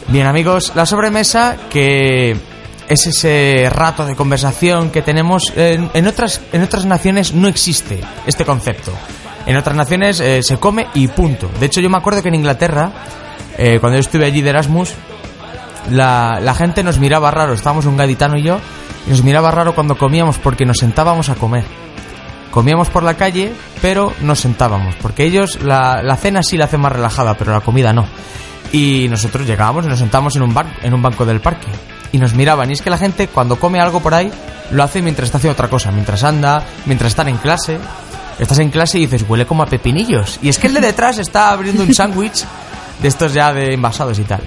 [0.08, 2.36] Bien amigos, la sobremesa que
[2.88, 5.52] es ese rato de conversación que tenemos.
[5.56, 8.92] En, en otras, en otras naciones no existe este concepto.
[9.46, 11.50] En otras naciones eh, se come y punto.
[11.60, 12.92] De hecho, yo me acuerdo que en Inglaterra,
[13.58, 14.94] eh, cuando yo estuve allí de Erasmus,
[15.90, 17.54] la, la gente nos miraba raro.
[17.54, 18.60] Estábamos un gaditano y yo,
[19.08, 21.66] y nos miraba raro cuando comíamos porque nos sentábamos a comer.
[22.52, 26.82] comíamos por la calle, pero nos sentábamos, porque ellos la, la cena sí la hacen
[26.82, 28.06] más relajada, pero la comida no.
[28.72, 31.68] Y nosotros llegábamos y nos sentábamos en un, bar, en un banco del parque.
[32.12, 32.70] Y nos miraban.
[32.70, 34.32] Y es que la gente cuando come algo por ahí,
[34.72, 35.92] lo hace mientras está haciendo otra cosa.
[35.92, 37.78] Mientras anda, mientras están en clase.
[38.40, 40.40] Estás en clase y dices, huele como a pepinillos.
[40.42, 42.46] Y es que el de detrás está abriendo un sándwich
[43.00, 44.42] de estos ya de envasados y tal.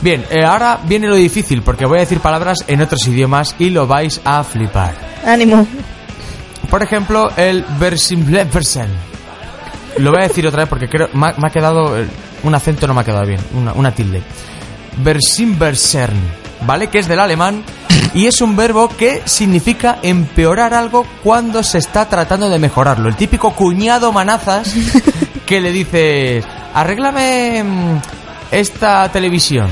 [0.00, 3.70] Bien, eh, ahora viene lo difícil porque voy a decir palabras en otros idiomas y
[3.70, 4.94] lo vais a flipar.
[5.26, 5.66] Ánimo.
[6.70, 8.88] Por ejemplo, el Versimplefsen.
[9.98, 12.06] Lo voy a decir otra vez porque creo me ha, me ha quedado eh,
[12.42, 14.22] un acento no me ha quedado bien, una, una tilde.
[14.98, 16.18] Versimbersern,
[16.66, 16.88] ¿vale?
[16.88, 17.62] Que es del alemán
[18.14, 23.08] y es un verbo que significa empeorar algo cuando se está tratando de mejorarlo.
[23.08, 24.72] El típico cuñado manazas
[25.46, 28.00] que le dices, arréglame mm,
[28.50, 29.68] esta televisión.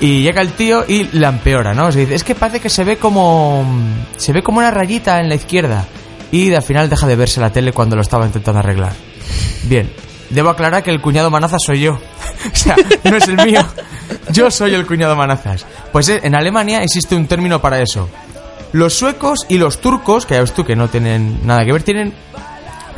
[0.00, 1.90] Y llega el tío y la empeora, ¿no?
[1.90, 3.64] Se dice, es que parece que se ve como.
[4.16, 5.86] Se ve como una rayita en la izquierda.
[6.30, 8.92] Y al final deja de verse la tele cuando lo estaba intentando arreglar.
[9.64, 9.90] Bien,
[10.30, 11.94] debo aclarar que el cuñado manazas soy yo.
[12.52, 13.64] o sea, no es el mío.
[14.32, 15.64] Yo soy el cuñado manazas.
[15.92, 18.08] Pues eh, en Alemania existe un término para eso.
[18.72, 21.82] Los suecos y los turcos, que ya ves tú que no tienen nada que ver,
[21.82, 22.12] tienen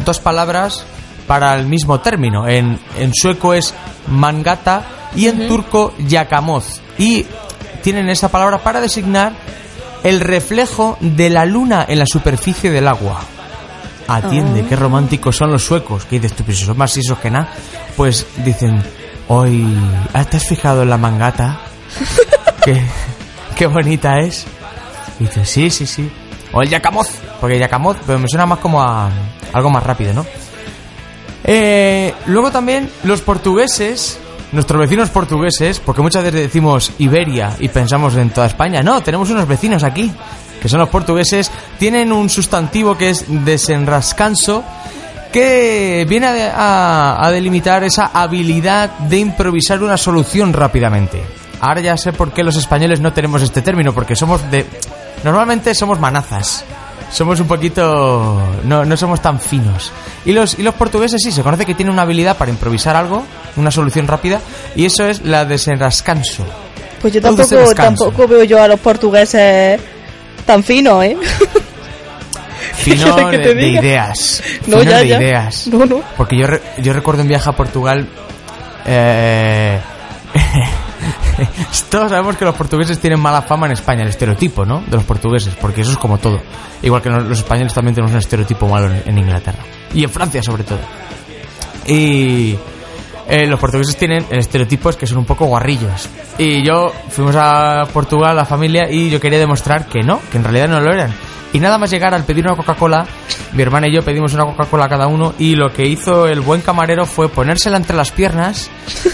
[0.04, 0.84] dos palabras
[1.28, 2.48] para el mismo término.
[2.48, 3.72] En, en sueco es
[4.08, 6.80] mangata y en turco yakamoz.
[6.98, 7.26] Y
[7.82, 9.32] tienen esa palabra para designar
[10.02, 13.20] el reflejo de la luna en la superficie del agua.
[14.08, 16.04] Atiende, qué románticos son los suecos.
[16.04, 17.52] Que dices tú, si son más sisos que nada.
[17.96, 18.82] Pues dicen,
[19.28, 19.66] hoy,
[20.14, 21.60] ¿ah, ¿te has fijado en la mangata?
[22.64, 22.82] qué,
[23.54, 24.46] qué bonita es.
[25.20, 26.10] Y dices, sí, sí, sí.
[26.52, 29.10] O el yakamoz, porque yakamoz, pero me suena más como a
[29.52, 30.24] algo más rápido, ¿no?
[31.44, 34.18] Eh, luego también los portugueses,
[34.52, 38.82] nuestros vecinos portugueses, porque muchas veces decimos Iberia y pensamos en toda España.
[38.82, 40.12] No, tenemos unos vecinos aquí,
[40.60, 44.64] que son los portugueses, tienen un sustantivo que es desenrascanso,
[45.32, 51.22] que viene a, a delimitar esa habilidad de improvisar una solución rápidamente.
[51.60, 54.64] Ahora ya sé por qué los españoles no tenemos este término, porque somos de...
[55.24, 56.64] Normalmente somos manazas.
[57.10, 58.40] Somos un poquito...
[58.64, 59.90] No, no somos tan finos.
[60.24, 63.24] Y los, y los portugueses sí, se conoce que tienen una habilidad para improvisar algo,
[63.56, 64.40] una solución rápida,
[64.76, 66.44] y eso es la desenrascanso.
[67.00, 69.80] Pues yo tampoco, tampoco veo yo a los portugueses
[70.44, 71.16] tan finos, ¿eh?
[72.74, 74.42] Fino ¿Qué de, de ideas.
[74.66, 75.16] No, ya, de ya.
[75.18, 75.66] ideas.
[75.68, 76.00] No, no.
[76.16, 78.06] Porque yo, re- yo recuerdo un viaje a Portugal.
[78.86, 79.78] Eh,
[81.90, 84.82] todos sabemos que los portugueses tienen mala fama en España, el estereotipo, ¿no?
[84.86, 86.40] De los portugueses, porque eso es como todo.
[86.82, 89.62] Igual que los españoles también tenemos un estereotipo malo en, Inglaterra.
[89.94, 90.80] Y en Francia, sobre todo.
[91.86, 92.56] Y
[93.28, 96.08] eh, los portugueses tienen el estereotipo es que son un poco guarrillos.
[96.38, 100.44] Y yo fuimos a Portugal, la familia, y yo quería demostrar que no, que en
[100.44, 101.12] realidad no lo eran.
[101.52, 103.06] Y nada más llegar al pedir una Coca-Cola,
[103.52, 106.60] mi hermana y yo pedimos una Coca-Cola cada uno y lo que hizo el buen
[106.60, 108.70] camarero fue ponérsela entre las piernas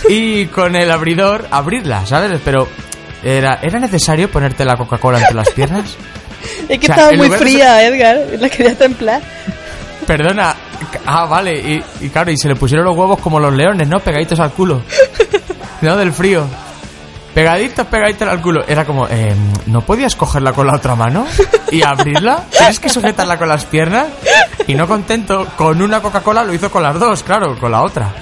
[0.09, 2.41] y con el abridor abrirla, ¿sabes?
[2.45, 2.67] Pero
[3.23, 5.97] era, ¿era necesario ponerte la Coca-Cola entre las piernas?
[6.69, 8.21] Es que O sea, estaba muy lugar de fría, Edgar.
[8.39, 9.23] La quería templar.
[10.07, 10.55] Perdona.
[11.07, 11.83] Ah, vale.
[12.01, 13.99] Y, claro, y se le pusieron los huevos como los leones, ¿no?
[14.01, 14.83] Pegaditos al culo.
[15.81, 15.97] ¿No?
[15.97, 16.45] Del frío.
[17.35, 18.65] Pegaditos, pegaditos al culo.
[18.67, 19.35] Era como, eh,
[19.67, 21.27] ¿no podías cogerla con la otra mano?
[21.71, 22.45] ¿Y abrirla?
[22.51, 24.07] ¿Tienes que sujetarla con las piernas?
[24.67, 28.13] Y no contento con una Coca-Cola, lo hizo con las dos, claro, con la otra.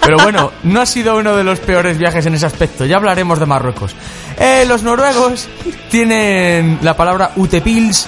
[0.00, 2.84] Pero bueno, no ha sido uno de los peores viajes en ese aspecto.
[2.84, 3.96] Ya hablaremos de Marruecos.
[4.38, 5.48] Eh, los noruegos
[5.90, 8.06] tienen la palabra utepils,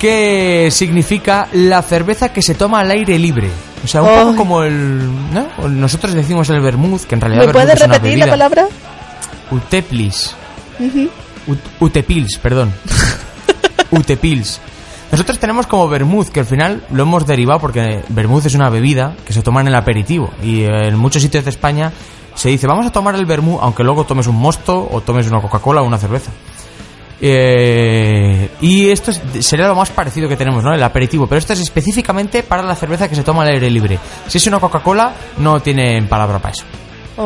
[0.00, 3.50] que significa la cerveza que se toma al aire libre.
[3.84, 4.34] O sea, un poco Ay.
[4.36, 5.10] como el...
[5.32, 5.68] ¿no?
[5.68, 8.66] Nosotros decimos el vermouth, que en realidad ¿Me puedes repetir la palabra?
[9.50, 10.34] Uteplis.
[11.46, 12.72] Ut- utepils, perdón.
[13.90, 14.60] Utepils.
[15.12, 19.14] Nosotros tenemos como vermouth, que al final lo hemos derivado porque vermouth es una bebida
[19.26, 20.30] que se toma en el aperitivo.
[20.42, 21.92] Y eh, en muchos sitios de España
[22.34, 25.42] se dice, vamos a tomar el vermouth, aunque luego tomes un mosto o tomes una
[25.42, 26.30] Coca-Cola o una cerveza.
[27.22, 30.72] Eh, y esto es- sería lo más parecido que tenemos, ¿no?
[30.74, 31.26] El aperitivo.
[31.26, 33.98] Pero esto es específicamente para la cerveza que se toma al aire libre.
[34.26, 36.64] Si es una Coca-Cola, no tienen palabra para eso.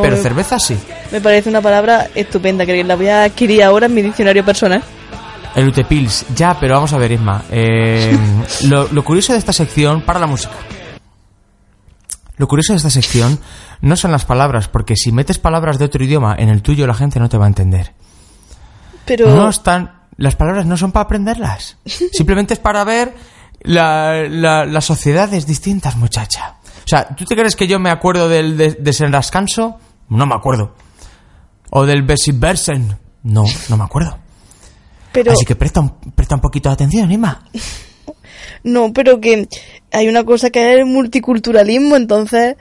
[0.02, 0.76] Pero Oh, cerveza sí.
[1.12, 4.82] Me parece una palabra estupenda, que la voy a adquirir ahora en mi diccionario personal.
[5.54, 7.44] El Utepils, ya, pero vamos a ver, Isma.
[7.50, 8.16] eh,
[8.64, 10.54] lo, lo curioso de esta sección, para la música.
[12.36, 13.38] Lo curioso de esta sección
[13.80, 16.94] no son las palabras, porque si metes palabras de otro idioma en el tuyo, la
[16.94, 17.92] gente no te va a entender.
[19.04, 19.92] Pero No están.
[20.16, 21.76] Las palabras no son para aprenderlas.
[22.12, 23.14] Simplemente es para ver
[23.62, 26.56] la- la- las sociedades distintas, muchacha.
[26.64, 29.78] O sea, ¿tú te crees que yo me acuerdo del de- desenrascanso?
[30.08, 30.74] No me acuerdo.
[31.70, 32.96] O del Besibersen.
[33.22, 34.18] No, no me acuerdo.
[35.12, 37.44] pero Así que presta un, presta un poquito de atención, Isma.
[38.62, 39.46] No, pero que
[39.92, 42.56] hay una cosa que es el multiculturalismo, entonces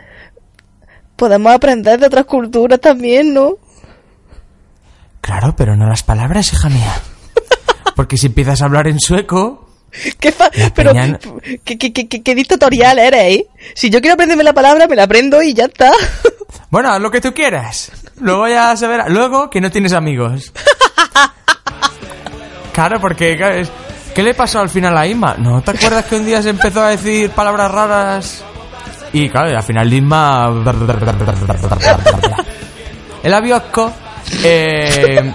[1.16, 3.54] podemos aprender de otras culturas también, ¿no?
[5.24, 6.94] Claro, pero no las palabras, hija mía.
[7.96, 9.70] Porque si empiezas a hablar en sueco,
[10.20, 11.18] ¿Qué fa- pero peña-
[11.64, 13.48] ¿qué, qué, qué, qué- qué dictatorial eres, eh?
[13.74, 15.92] Si yo quiero aprenderme la palabra, me la aprendo y ya está.
[16.72, 17.92] bueno, haz lo que tú quieras.
[18.20, 19.08] Luego ya se verá.
[19.08, 20.52] Luego que no tienes amigos.
[22.74, 23.38] Claro, porque
[24.16, 25.36] ¿qué le pasó al final a Inma?
[25.38, 28.44] ¿No te acuerdas que un día se empezó a decir palabras raras?
[29.14, 30.50] Y claro, al final Inma...
[33.24, 33.94] El abiosco
[34.44, 35.34] eh,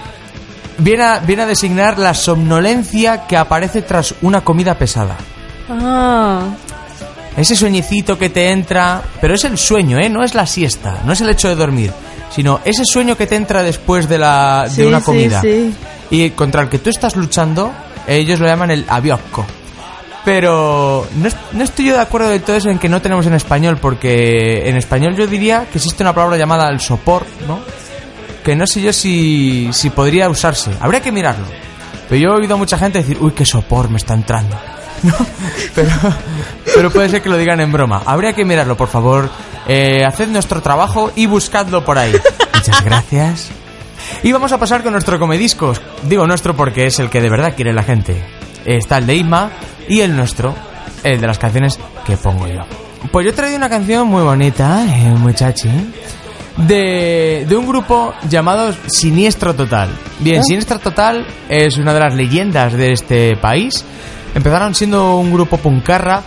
[0.77, 5.15] viene, a, viene a designar la somnolencia que aparece tras una comida pesada.
[5.69, 6.43] Ah.
[7.37, 10.09] Ese sueñecito que te entra, pero es el sueño, ¿eh?
[10.09, 11.91] No es la siesta, no es el hecho de dormir,
[12.35, 15.73] sino ese sueño que te entra después de la de una comida sí.
[16.09, 17.71] y contra el que tú estás luchando,
[18.07, 19.45] ellos lo llaman el abiosco.
[20.25, 23.33] Pero no, no estoy yo de acuerdo de todo eso en que no tenemos en
[23.33, 27.59] español, porque en español yo diría que existe una palabra llamada el sopor, ¿no?
[28.43, 30.71] Que no sé yo si, si podría usarse.
[30.79, 31.45] Habría que mirarlo.
[32.07, 34.57] Pero yo he oído a mucha gente decir, uy, qué sopor me está entrando.
[35.03, 35.13] ¿No?
[35.75, 35.91] Pero,
[36.75, 38.01] pero puede ser que lo digan en broma.
[38.05, 39.29] Habría que mirarlo, por favor.
[39.67, 42.13] Eh, haced nuestro trabajo y buscadlo por ahí.
[42.55, 43.49] Muchas gracias.
[44.23, 45.81] Y vamos a pasar con nuestro comediscos.
[46.03, 48.21] Digo nuestro porque es el que de verdad quiere la gente.
[48.65, 49.51] Está el de Isma
[49.87, 50.55] y el nuestro,
[51.03, 52.61] el de las canciones que pongo yo.
[53.11, 55.69] Pues yo he traído una canción muy bonita, eh, muchachi,
[56.67, 59.89] de, de un grupo llamado Siniestro Total.
[60.19, 63.83] Bien, Siniestro Total es una de las leyendas de este país.
[64.35, 66.21] Empezaron siendo un grupo puncarra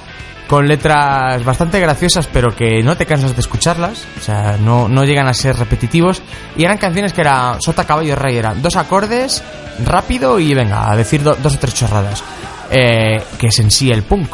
[0.49, 4.05] con letras bastante graciosas, pero que no te cansas de escucharlas.
[4.19, 6.21] O sea, no, no llegan a ser repetitivos.
[6.57, 8.37] Y eran canciones que era Sota, Caballo, Rey.
[8.37, 9.43] Eran dos acordes,
[9.85, 12.23] rápido y venga, a decir do- dos o tres chorradas.
[12.71, 14.29] Eh, que es en sí el punk.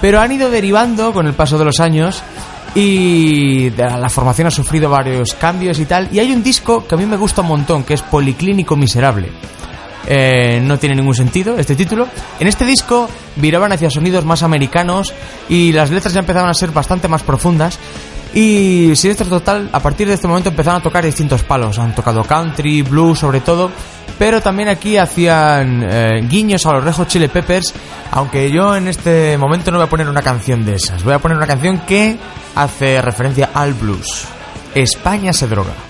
[0.00, 2.22] Pero han ido derivando con el paso de los años
[2.78, 6.08] y la formación ha sufrido varios cambios y tal.
[6.12, 9.28] Y hay un disco que a mí me gusta un montón, que es Policlínico Miserable.
[10.06, 12.06] Eh, no tiene ningún sentido este título.
[12.38, 15.12] En este disco viraban hacia sonidos más americanos
[15.48, 17.80] y las letras ya empezaban a ser bastante más profundas.
[18.34, 21.78] Y Siniestro Total, a partir de este momento empezaron a tocar distintos palos.
[21.78, 23.70] Han tocado country, blues sobre todo,
[24.18, 27.72] pero también aquí hacían eh, guiños a los Rejo Chili Peppers,
[28.12, 31.02] aunque yo en este momento no voy a poner una canción de esas.
[31.02, 32.18] Voy a poner una canción que
[32.54, 34.26] hace referencia al blues.
[34.74, 35.87] España se droga.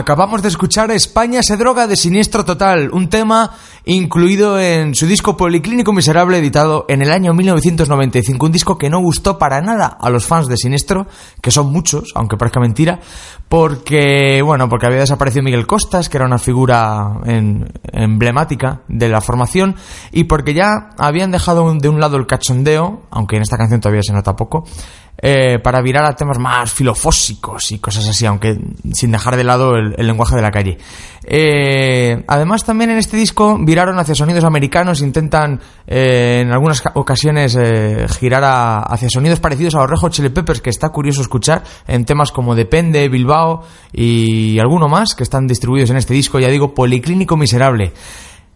[0.00, 3.52] Acabamos de escuchar España se droga de Siniestro Total, un tema
[3.86, 9.00] incluido en su disco Policlínico Miserable editado en el año 1995, un disco que no
[9.00, 11.06] gustó para nada a los fans de Siniestro,
[11.40, 13.00] que son muchos, aunque parezca mentira,
[13.48, 19.22] porque bueno, porque había desaparecido Miguel Costas, que era una figura en- emblemática de la
[19.22, 19.76] formación,
[20.12, 24.02] y porque ya habían dejado de un lado el cachondeo, aunque en esta canción todavía
[24.06, 24.64] se nota poco,
[25.18, 28.58] eh, para virar a temas más filofósicos y cosas así, aunque
[28.92, 30.78] sin dejar de lado el, lenguaje de la calle.
[31.28, 36.92] Eh, además, también en este disco viraron hacia sonidos americanos, intentan eh, en algunas ca-
[36.94, 41.22] ocasiones eh, girar hacia sonidos parecidos a los Red Hot Chili Peppers, que está curioso
[41.22, 46.38] escuchar en temas como Depende, Bilbao y alguno más que están distribuidos en este disco,
[46.38, 47.92] ya digo, Policlínico Miserable.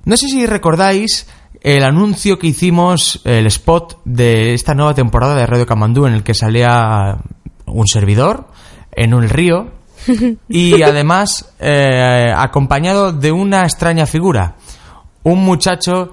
[0.05, 1.27] No sé si recordáis
[1.61, 6.23] el anuncio que hicimos, el spot de esta nueva temporada de Radio Camandú en el
[6.23, 7.19] que salía
[7.67, 8.49] un servidor
[8.93, 9.71] en un río
[10.49, 14.57] y además eh, acompañado de una extraña figura,
[15.23, 16.13] un muchacho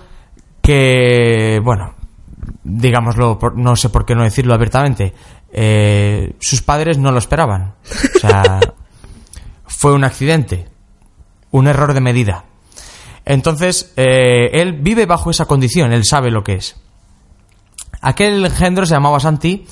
[0.62, 1.96] que, bueno,
[2.64, 5.14] digámoslo, no sé por qué no decirlo abiertamente,
[5.52, 7.76] eh, sus padres no lo esperaban.
[8.16, 8.60] O sea,
[9.66, 10.68] fue un accidente,
[11.52, 12.44] un error de medida.
[13.30, 16.78] Entonces, eh, él vive bajo esa condición, él sabe lo que es.
[18.02, 19.66] Aquel engendro se llamaba Santi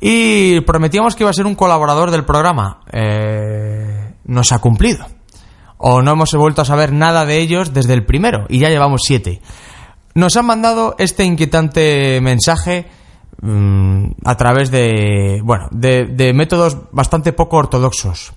[0.00, 2.80] y prometíamos que iba a ser un colaborador del programa.
[2.90, 5.04] Eh, no se ha cumplido.
[5.76, 9.02] O no hemos vuelto a saber nada de ellos desde el primero y ya llevamos
[9.04, 9.42] siete.
[10.14, 12.86] Nos han mandado este inquietante mensaje
[13.42, 18.32] mm, a través de, bueno, de, de métodos bastante poco ortodoxos,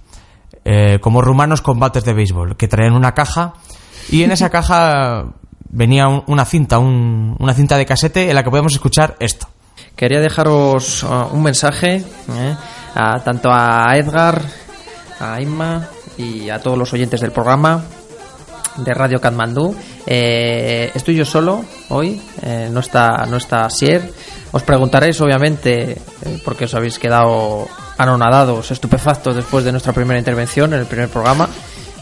[0.65, 3.53] eh, como rumanos combates de béisbol, que traen una caja
[4.09, 5.25] y en esa caja
[5.69, 9.47] venía un- una cinta, un- una cinta de casete en la que podemos escuchar esto.
[9.95, 12.55] Quería dejaros uh, un mensaje ¿eh?
[12.95, 14.41] a, tanto a Edgar,
[15.19, 15.87] a Inma
[16.17, 17.83] y a todos los oyentes del programa
[18.77, 19.75] de Radio Katmandú.
[20.05, 24.13] Eh, estoy yo solo hoy, eh, no está no está Sier.
[24.51, 30.73] Os preguntaréis, obviamente, eh, porque os habéis quedado anonadados, estupefactos después de nuestra primera intervención
[30.73, 31.49] en el primer programa.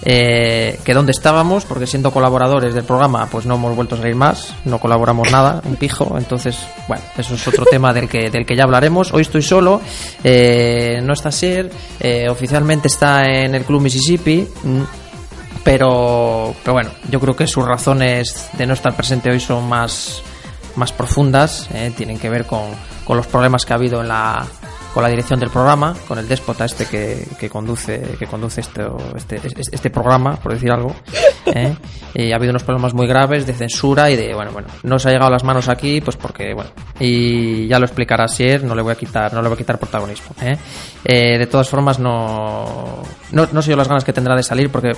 [0.07, 4.15] Eh, que dónde estábamos, porque siendo colaboradores del programa, pues no hemos vuelto a salir
[4.15, 8.45] más, no colaboramos nada, un pijo, entonces, bueno, eso es otro tema del que, del
[8.45, 9.11] que ya hablaremos.
[9.13, 9.81] Hoy estoy solo,
[10.23, 14.81] eh, no está Sier, eh, oficialmente está en el Club Mississippi, mm,
[15.63, 20.21] pero, pero bueno, yo creo que sus razones de no estar presente hoy son más,
[20.75, 22.61] más profundas, eh, tienen que ver con,
[23.05, 24.45] con los problemas que ha habido en la,
[24.95, 28.81] con la dirección del programa, con el déspota este que, que conduce, que conduce este,
[29.17, 30.95] este, este, este programa, por decir algo.
[31.47, 31.75] ¿eh?
[32.13, 35.09] Y ha habido unos problemas muy graves de censura y de, bueno, bueno, no se
[35.09, 38.73] ha llegado a las manos aquí, pues porque, bueno, y ya lo explicará Sier, no
[38.73, 40.33] le voy a quitar, no le voy a quitar protagonismo.
[40.41, 40.57] ¿eh?
[41.03, 44.69] Eh, de todas formas, no, no, no sé yo las ganas que tendrá de salir
[44.69, 44.93] porque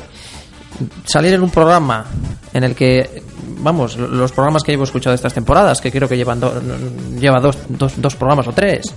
[1.06, 2.06] salir en un programa
[2.54, 3.24] en el que
[3.60, 6.62] vamos los programas que llevo escuchado estas temporadas que creo que llevan do-
[7.20, 8.94] lleva dos, dos, dos programas o tres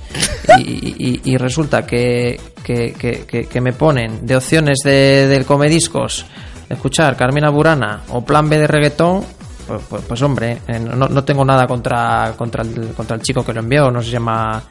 [0.59, 6.27] y, resulta que, que, que- que- que me ponen de opciones de, del comediscos
[6.69, 9.25] escuchar Carmina Burana o Plan B de reggaetón
[9.67, 13.45] pues, pues- pues, hombre eh, no, no tengo nada contra contra el, contra el chico
[13.45, 14.63] que lo envió no se llama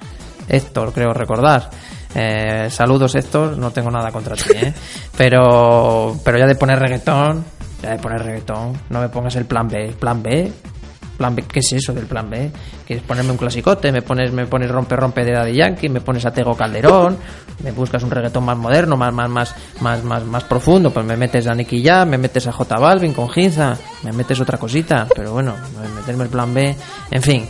[0.47, 1.69] Héctor creo recordar
[2.15, 4.73] eh, saludos Héctor, no tengo nada contra ti, ¿eh?
[5.17, 7.43] Pero, pero ya de poner reggaetón,
[7.83, 9.93] ya de poner reggaetón, no me pongas el plan B.
[9.99, 10.49] ¿Plan B?
[11.17, 11.43] ¿Plan B?
[11.43, 12.49] ¿Qué es eso del plan B?
[12.87, 13.91] ¿Quieres ponerme un clasicote?
[13.91, 15.89] ¿Me pones, me pones rompe rompe de Daddy Yankee?
[15.89, 17.17] ¿Me pones a Tego Calderón?
[17.63, 20.91] ¿Me buscas un reggaetón más moderno, más, más, más, más, más, más profundo?
[20.91, 24.39] Pues me metes a Nicky Jam, me metes a J Balvin con Ginza, me metes
[24.39, 25.53] otra cosita, pero bueno,
[25.93, 26.73] meterme el plan B,
[27.11, 27.45] en fin.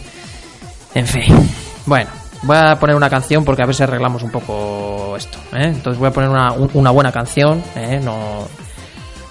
[0.95, 1.49] En fin.
[1.85, 2.09] Bueno,
[2.43, 5.37] voy a poner una canción porque a ver si arreglamos un poco esto.
[5.53, 5.65] ¿eh?
[5.65, 7.99] Entonces voy a poner una, un- una buena canción, ¿eh?
[8.03, 8.47] no,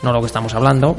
[0.03, 0.97] no lo que estamos hablando.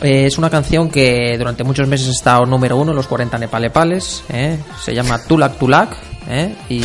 [0.00, 3.36] Eh, es una canción que durante muchos meses ha estado número uno en los 40
[3.38, 4.22] Nepalepales.
[4.28, 4.56] ¿eh?
[4.80, 5.96] Se llama Tulak Tulak.
[6.28, 6.54] ¿eh?
[6.68, 6.76] Y,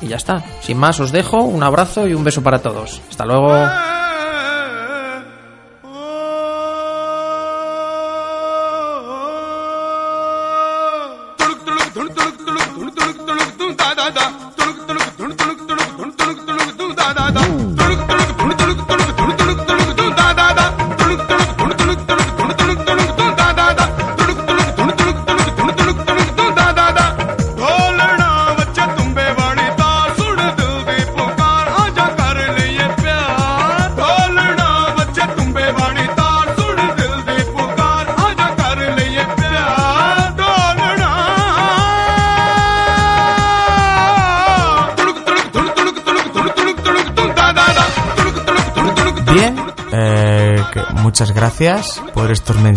[0.00, 0.42] y ya está.
[0.60, 1.42] Sin más, os dejo.
[1.42, 3.00] Un abrazo y un beso para todos.
[3.08, 3.54] Hasta luego.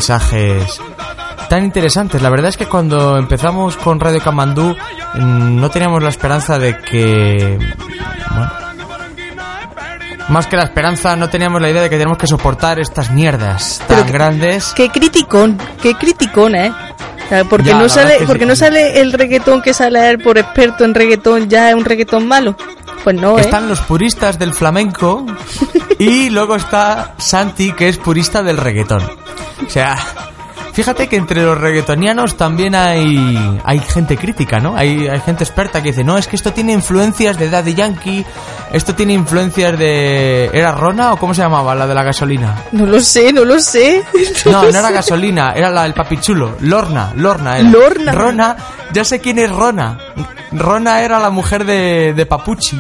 [0.02, 0.80] Mensajes
[1.50, 2.22] tan interesantes.
[2.22, 4.76] La verdad es que cuando empezamos con Radio Kamandú
[5.16, 7.58] mm, no teníamos la esperanza de que...
[8.30, 8.52] Bueno,
[10.30, 13.82] más que la esperanza, no teníamos la idea de que tenemos que soportar estas mierdas
[13.88, 14.72] tan que- grandes.
[14.76, 16.72] Qué criticón, qué criticón, ¿eh?
[17.50, 18.50] Porque Ya, no sale, porque sí.
[18.50, 22.26] no sale el reggaetón que sale él por experto en reggaetón, ya es un reggaetón
[22.28, 22.56] malo.
[23.04, 23.42] Pues no, ¿eh?
[23.42, 25.26] Están los puristas del flamenco
[26.00, 29.02] y luego está Santi, que es purista del reggaetón.
[29.68, 29.98] O sea,
[30.74, 34.76] fíjate que entre los reggaetonianos también hay, hay gente crítica, ¿no?
[34.78, 38.26] Hay, hay gente experta que dice, no, es que esto tiene influencias de Daddy Yankee,
[38.72, 40.50] esto tiene influencias de...
[40.54, 42.56] ¿Era Rona o cómo se llamaba la de la gasolina?
[42.72, 44.04] No lo sé, no lo sé.
[44.46, 44.94] No, no era sé.
[44.94, 46.56] gasolina, era la del papichulo.
[46.62, 47.70] Lorna, Lorna era.
[47.70, 48.12] Lorna.
[48.14, 48.58] Rona,
[48.94, 49.98] ya sé quién es Rona.
[50.52, 52.80] Rona era la mujer de, de Papuchi.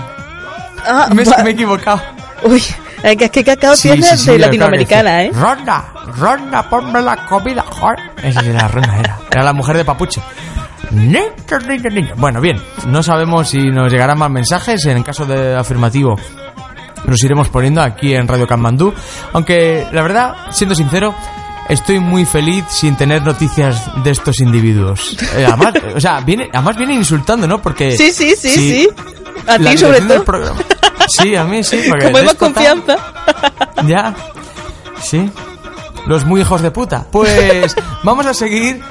[0.86, 2.02] Ah, Me, me he equivocado.
[2.44, 2.64] Uy,
[3.04, 5.32] es que, es que Cacao Sí, tiene sí, sí, de latinoamericana, ¿eh?
[5.34, 8.00] Ronda, Ronda, ponme la comida, joder.
[8.24, 9.20] Esa era la Ronda, era.
[9.32, 10.22] Era la mujer de Papuche.
[10.91, 11.20] Niño,
[11.68, 12.14] niño, niño.
[12.16, 14.86] Bueno, bien, no sabemos si nos llegarán más mensajes.
[14.86, 16.16] En caso de afirmativo,
[17.06, 18.93] los iremos poniendo aquí en Radio Kamandú.
[19.34, 21.14] Aunque, la verdad, siendo sincero,
[21.68, 25.18] estoy muy feliz sin tener noticias de estos individuos.
[25.36, 27.62] Eh, además, o sea, viene, además vienen insultando, ¿no?
[27.62, 27.91] Porque.
[27.98, 28.89] Sí, sí, sí, si sí.
[29.45, 30.24] A ti sobre todo.
[30.24, 30.62] programa-
[31.08, 31.86] Sí, a mí sí.
[31.89, 32.95] porque Como déspota- confianza.
[33.86, 34.14] ya.
[35.01, 35.30] Sí.
[36.05, 37.05] Los muy hijos de puta.
[37.12, 38.82] Pues vamos a seguir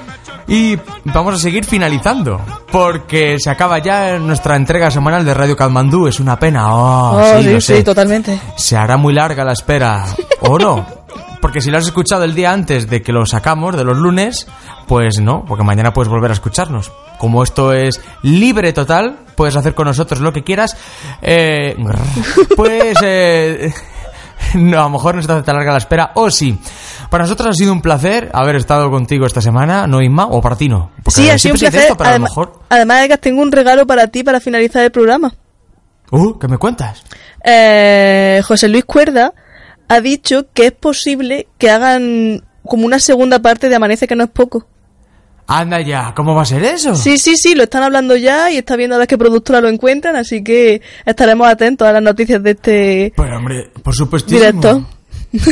[0.49, 2.41] y vamos a seguir finalizando.
[2.71, 6.07] Porque se acaba ya nuestra entrega semanal de Radio Kalmandú.
[6.09, 6.75] Es una pena.
[6.75, 7.83] Oh, Oh, sí, sí, lo sí, sé.
[7.83, 8.39] totalmente.
[8.57, 10.05] Se hará muy larga la espera.
[10.41, 10.87] ¿O no?
[11.47, 14.49] Porque si lo has escuchado el día antes de que lo sacamos, de los lunes,
[14.89, 16.91] pues no, porque mañana puedes volver a escucharnos.
[17.19, 20.77] Como esto es libre total, puedes hacer con nosotros lo que quieras.
[21.23, 21.77] Eh,
[22.57, 23.73] pues eh,
[24.55, 26.59] no, a lo mejor no se te hace tan larga la espera, o sí.
[27.11, 30.27] Para nosotros ha sido un placer haber estado contigo esta semana, ¿no, Inma?
[30.27, 30.91] O para ti no.
[31.07, 31.83] Sí, ha sido un placer.
[31.83, 32.61] esto, pero a lo Además, mejor...
[32.71, 35.33] además, Edgar, tengo un regalo para ti para finalizar el programa.
[36.11, 37.05] Uh, ¿qué me cuentas?
[37.45, 39.33] Eh, José Luis Cuerda
[39.89, 44.25] ha dicho que es posible que hagan como una segunda parte de Amanece que no
[44.25, 44.67] es poco.
[45.49, 46.97] Anda ya, ¿cómo va a ser eso?
[46.97, 49.69] Sí, sí, sí, lo están hablando ya y está viendo a ver qué productora lo
[49.69, 54.41] encuentran, así que estaremos atentos a las noticias de este Pero hombre, por supuestísimo.
[54.41, 54.87] directo.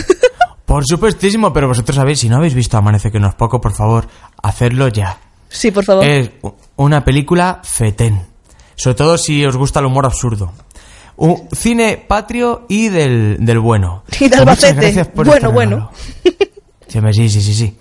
[0.64, 3.74] Por supuestísimo, pero vosotros sabéis, si no habéis visto Amanece que no es poco, por
[3.74, 4.09] favor,
[4.43, 5.18] hacedlo ya.
[5.49, 6.07] Sí, por favor.
[6.09, 6.30] Es
[6.76, 8.22] una película fetén.
[8.74, 10.53] Sobre todo si os gusta el humor absurdo.
[11.17, 14.03] Un cine patrio y del, del bueno.
[14.19, 14.81] Y de Pues Albacete.
[14.81, 15.91] gracias por Bueno, bueno.
[16.89, 17.77] Sí, sí, sí, sí.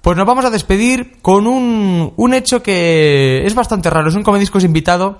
[0.00, 4.08] Pues nos vamos a despedir con un, un hecho que es bastante raro.
[4.08, 5.18] Es un comediscos invitado,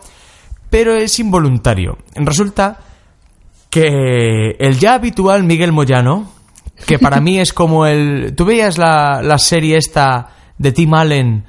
[0.70, 1.98] pero es involuntario.
[2.14, 2.78] Resulta
[3.68, 6.30] que el ya habitual Miguel Moyano,
[6.86, 8.34] que para mí es como el...
[8.34, 11.44] ¿Tú veías la, la serie esta de Tim Allen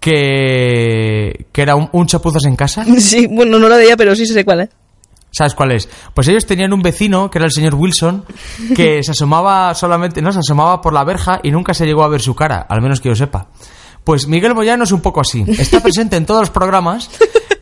[0.00, 2.84] que, que era un, un chapuzas en casa?
[2.98, 4.68] Sí, bueno, no lo veía, pero sí sé cuál es.
[5.36, 5.88] ¿Sabes cuál es?
[6.14, 8.24] Pues ellos tenían un vecino, que era el señor Wilson,
[8.76, 12.08] que se asomaba solamente, no, se asomaba por la verja y nunca se llegó a
[12.08, 13.48] ver su cara, al menos que yo sepa.
[14.04, 15.44] Pues Miguel Moyano es un poco así.
[15.48, 17.10] Está presente en todos los programas,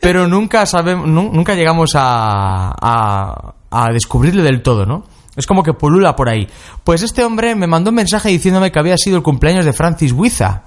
[0.00, 5.04] pero nunca sabemos, nunca llegamos a, a, a descubrirle del todo, ¿no?
[5.34, 6.46] Es como que pulula por ahí.
[6.84, 10.12] Pues este hombre me mandó un mensaje diciéndome que había sido el cumpleaños de Francis
[10.12, 10.64] Huiza.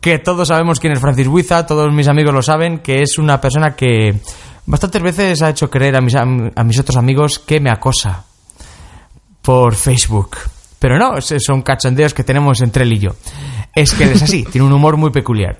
[0.00, 3.40] Que todos sabemos quién es Francis Huiza, todos mis amigos lo saben, que es una
[3.40, 4.20] persona que
[4.66, 6.24] bastantes veces ha hecho creer a mis, a
[6.64, 8.24] mis otros amigos que me acosa
[9.42, 10.36] por Facebook.
[10.78, 13.10] Pero no, es- son cachondeos que tenemos entre él y yo.
[13.74, 15.58] Es que él es así, tiene un humor muy peculiar.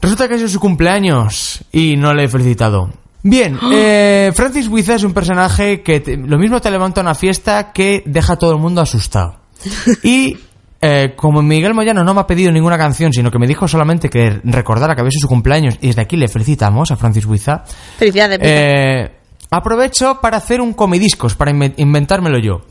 [0.00, 2.90] Resulta que sido su cumpleaños y no le he felicitado.
[3.22, 7.72] Bien, eh, Francis Huiza es un personaje que te- lo mismo te levanta una fiesta
[7.72, 9.36] que deja a todo el mundo asustado.
[10.02, 10.38] Y
[10.86, 14.10] eh, como Miguel Moyano no me ha pedido ninguna canción, sino que me dijo solamente
[14.10, 17.64] que recordara que había sido su cumpleaños y desde aquí le felicitamos a Francis Huiza,
[17.96, 18.38] Felicidades.
[18.42, 19.10] Eh,
[19.50, 22.62] aprovecho para hacer un comidiscos, para inven- inventármelo yo.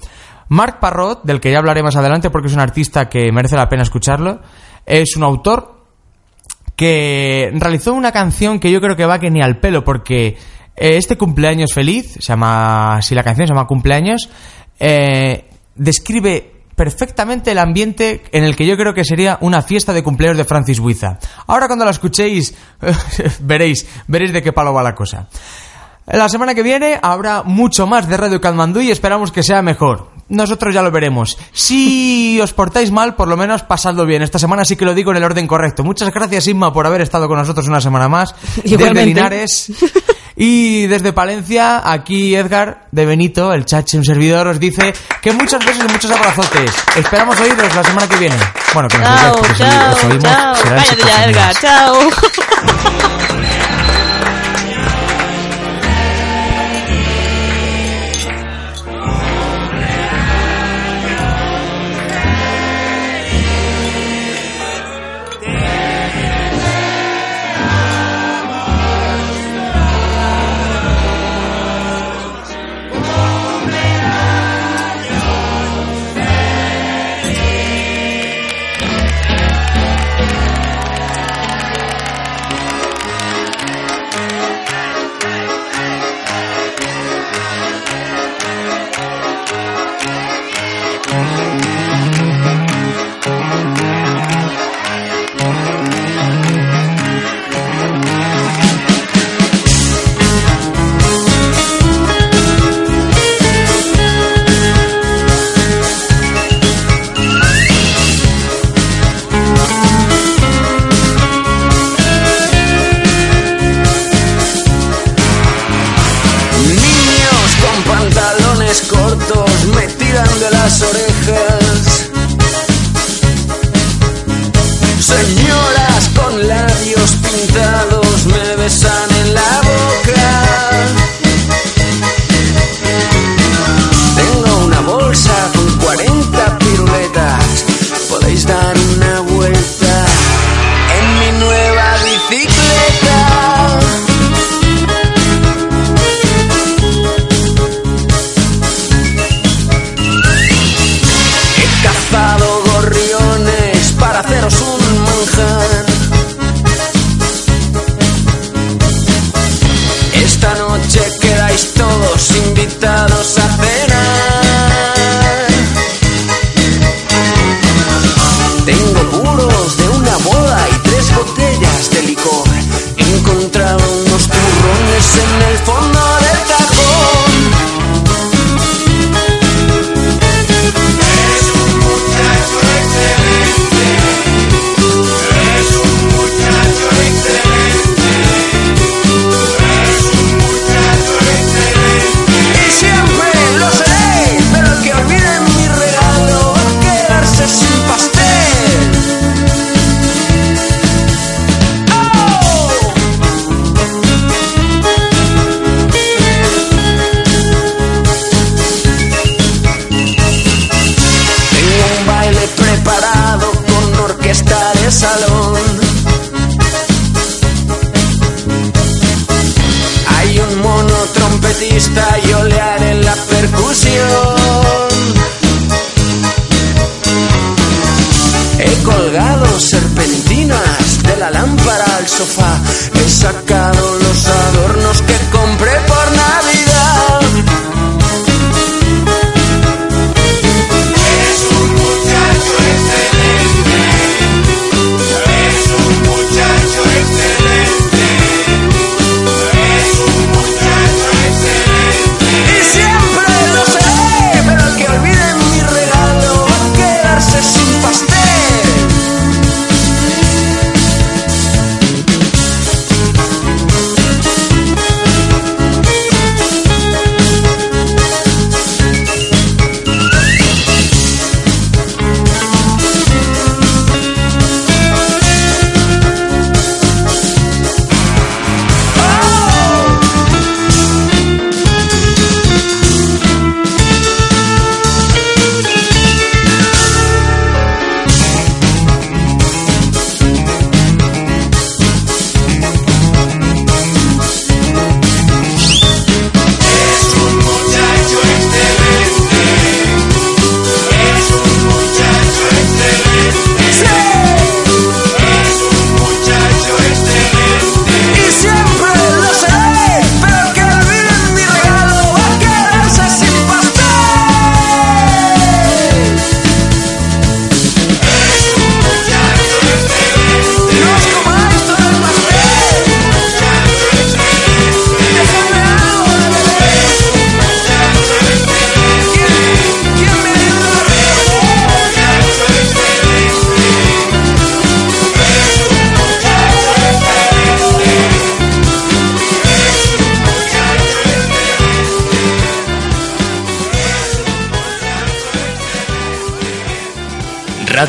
[0.49, 3.68] Marc Parrot, del que ya hablaré más adelante porque es un artista que merece la
[3.70, 4.41] pena escucharlo,
[4.86, 5.82] es un autor
[6.76, 10.28] que realizó una canción que yo creo que va que ni al pelo porque
[10.76, 14.30] eh, este cumpleaños feliz, se llama, si la canción se llama cumpleaños,
[14.80, 16.53] eh, describe
[16.84, 20.44] perfectamente el ambiente en el que yo creo que sería una fiesta de cumpleaños de
[20.44, 21.18] Francis Huiza.
[21.48, 22.54] Ahora cuando la escuchéis
[23.40, 25.30] veréis, veréis de qué palo va la cosa.
[26.08, 30.12] La semana que viene habrá mucho más de Radio Katmandú y esperamos que sea mejor.
[30.28, 31.38] Nosotros ya lo veremos.
[31.54, 34.22] Si os portáis mal, por lo menos pasadlo bien.
[34.22, 35.86] Esta semana sí que lo digo en el orden correcto.
[35.86, 38.36] Muchas gracias, Inma, por haber estado con nosotros una semana más.
[38.58, 39.06] Desde Igualmente.
[39.06, 39.72] Linares.
[40.36, 45.64] Y desde Palencia, aquí Edgar de Benito, el chache, un servidor, os dice que muchas
[45.66, 46.72] besos y muchos abrazotes.
[46.96, 48.36] Esperamos oíros la semana que viene.
[48.74, 51.56] Bueno, que nos chao, chao, Cállate ya, Edgar.
[51.60, 52.10] Chao.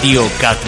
[0.04, 0.63] Radio Katmandú.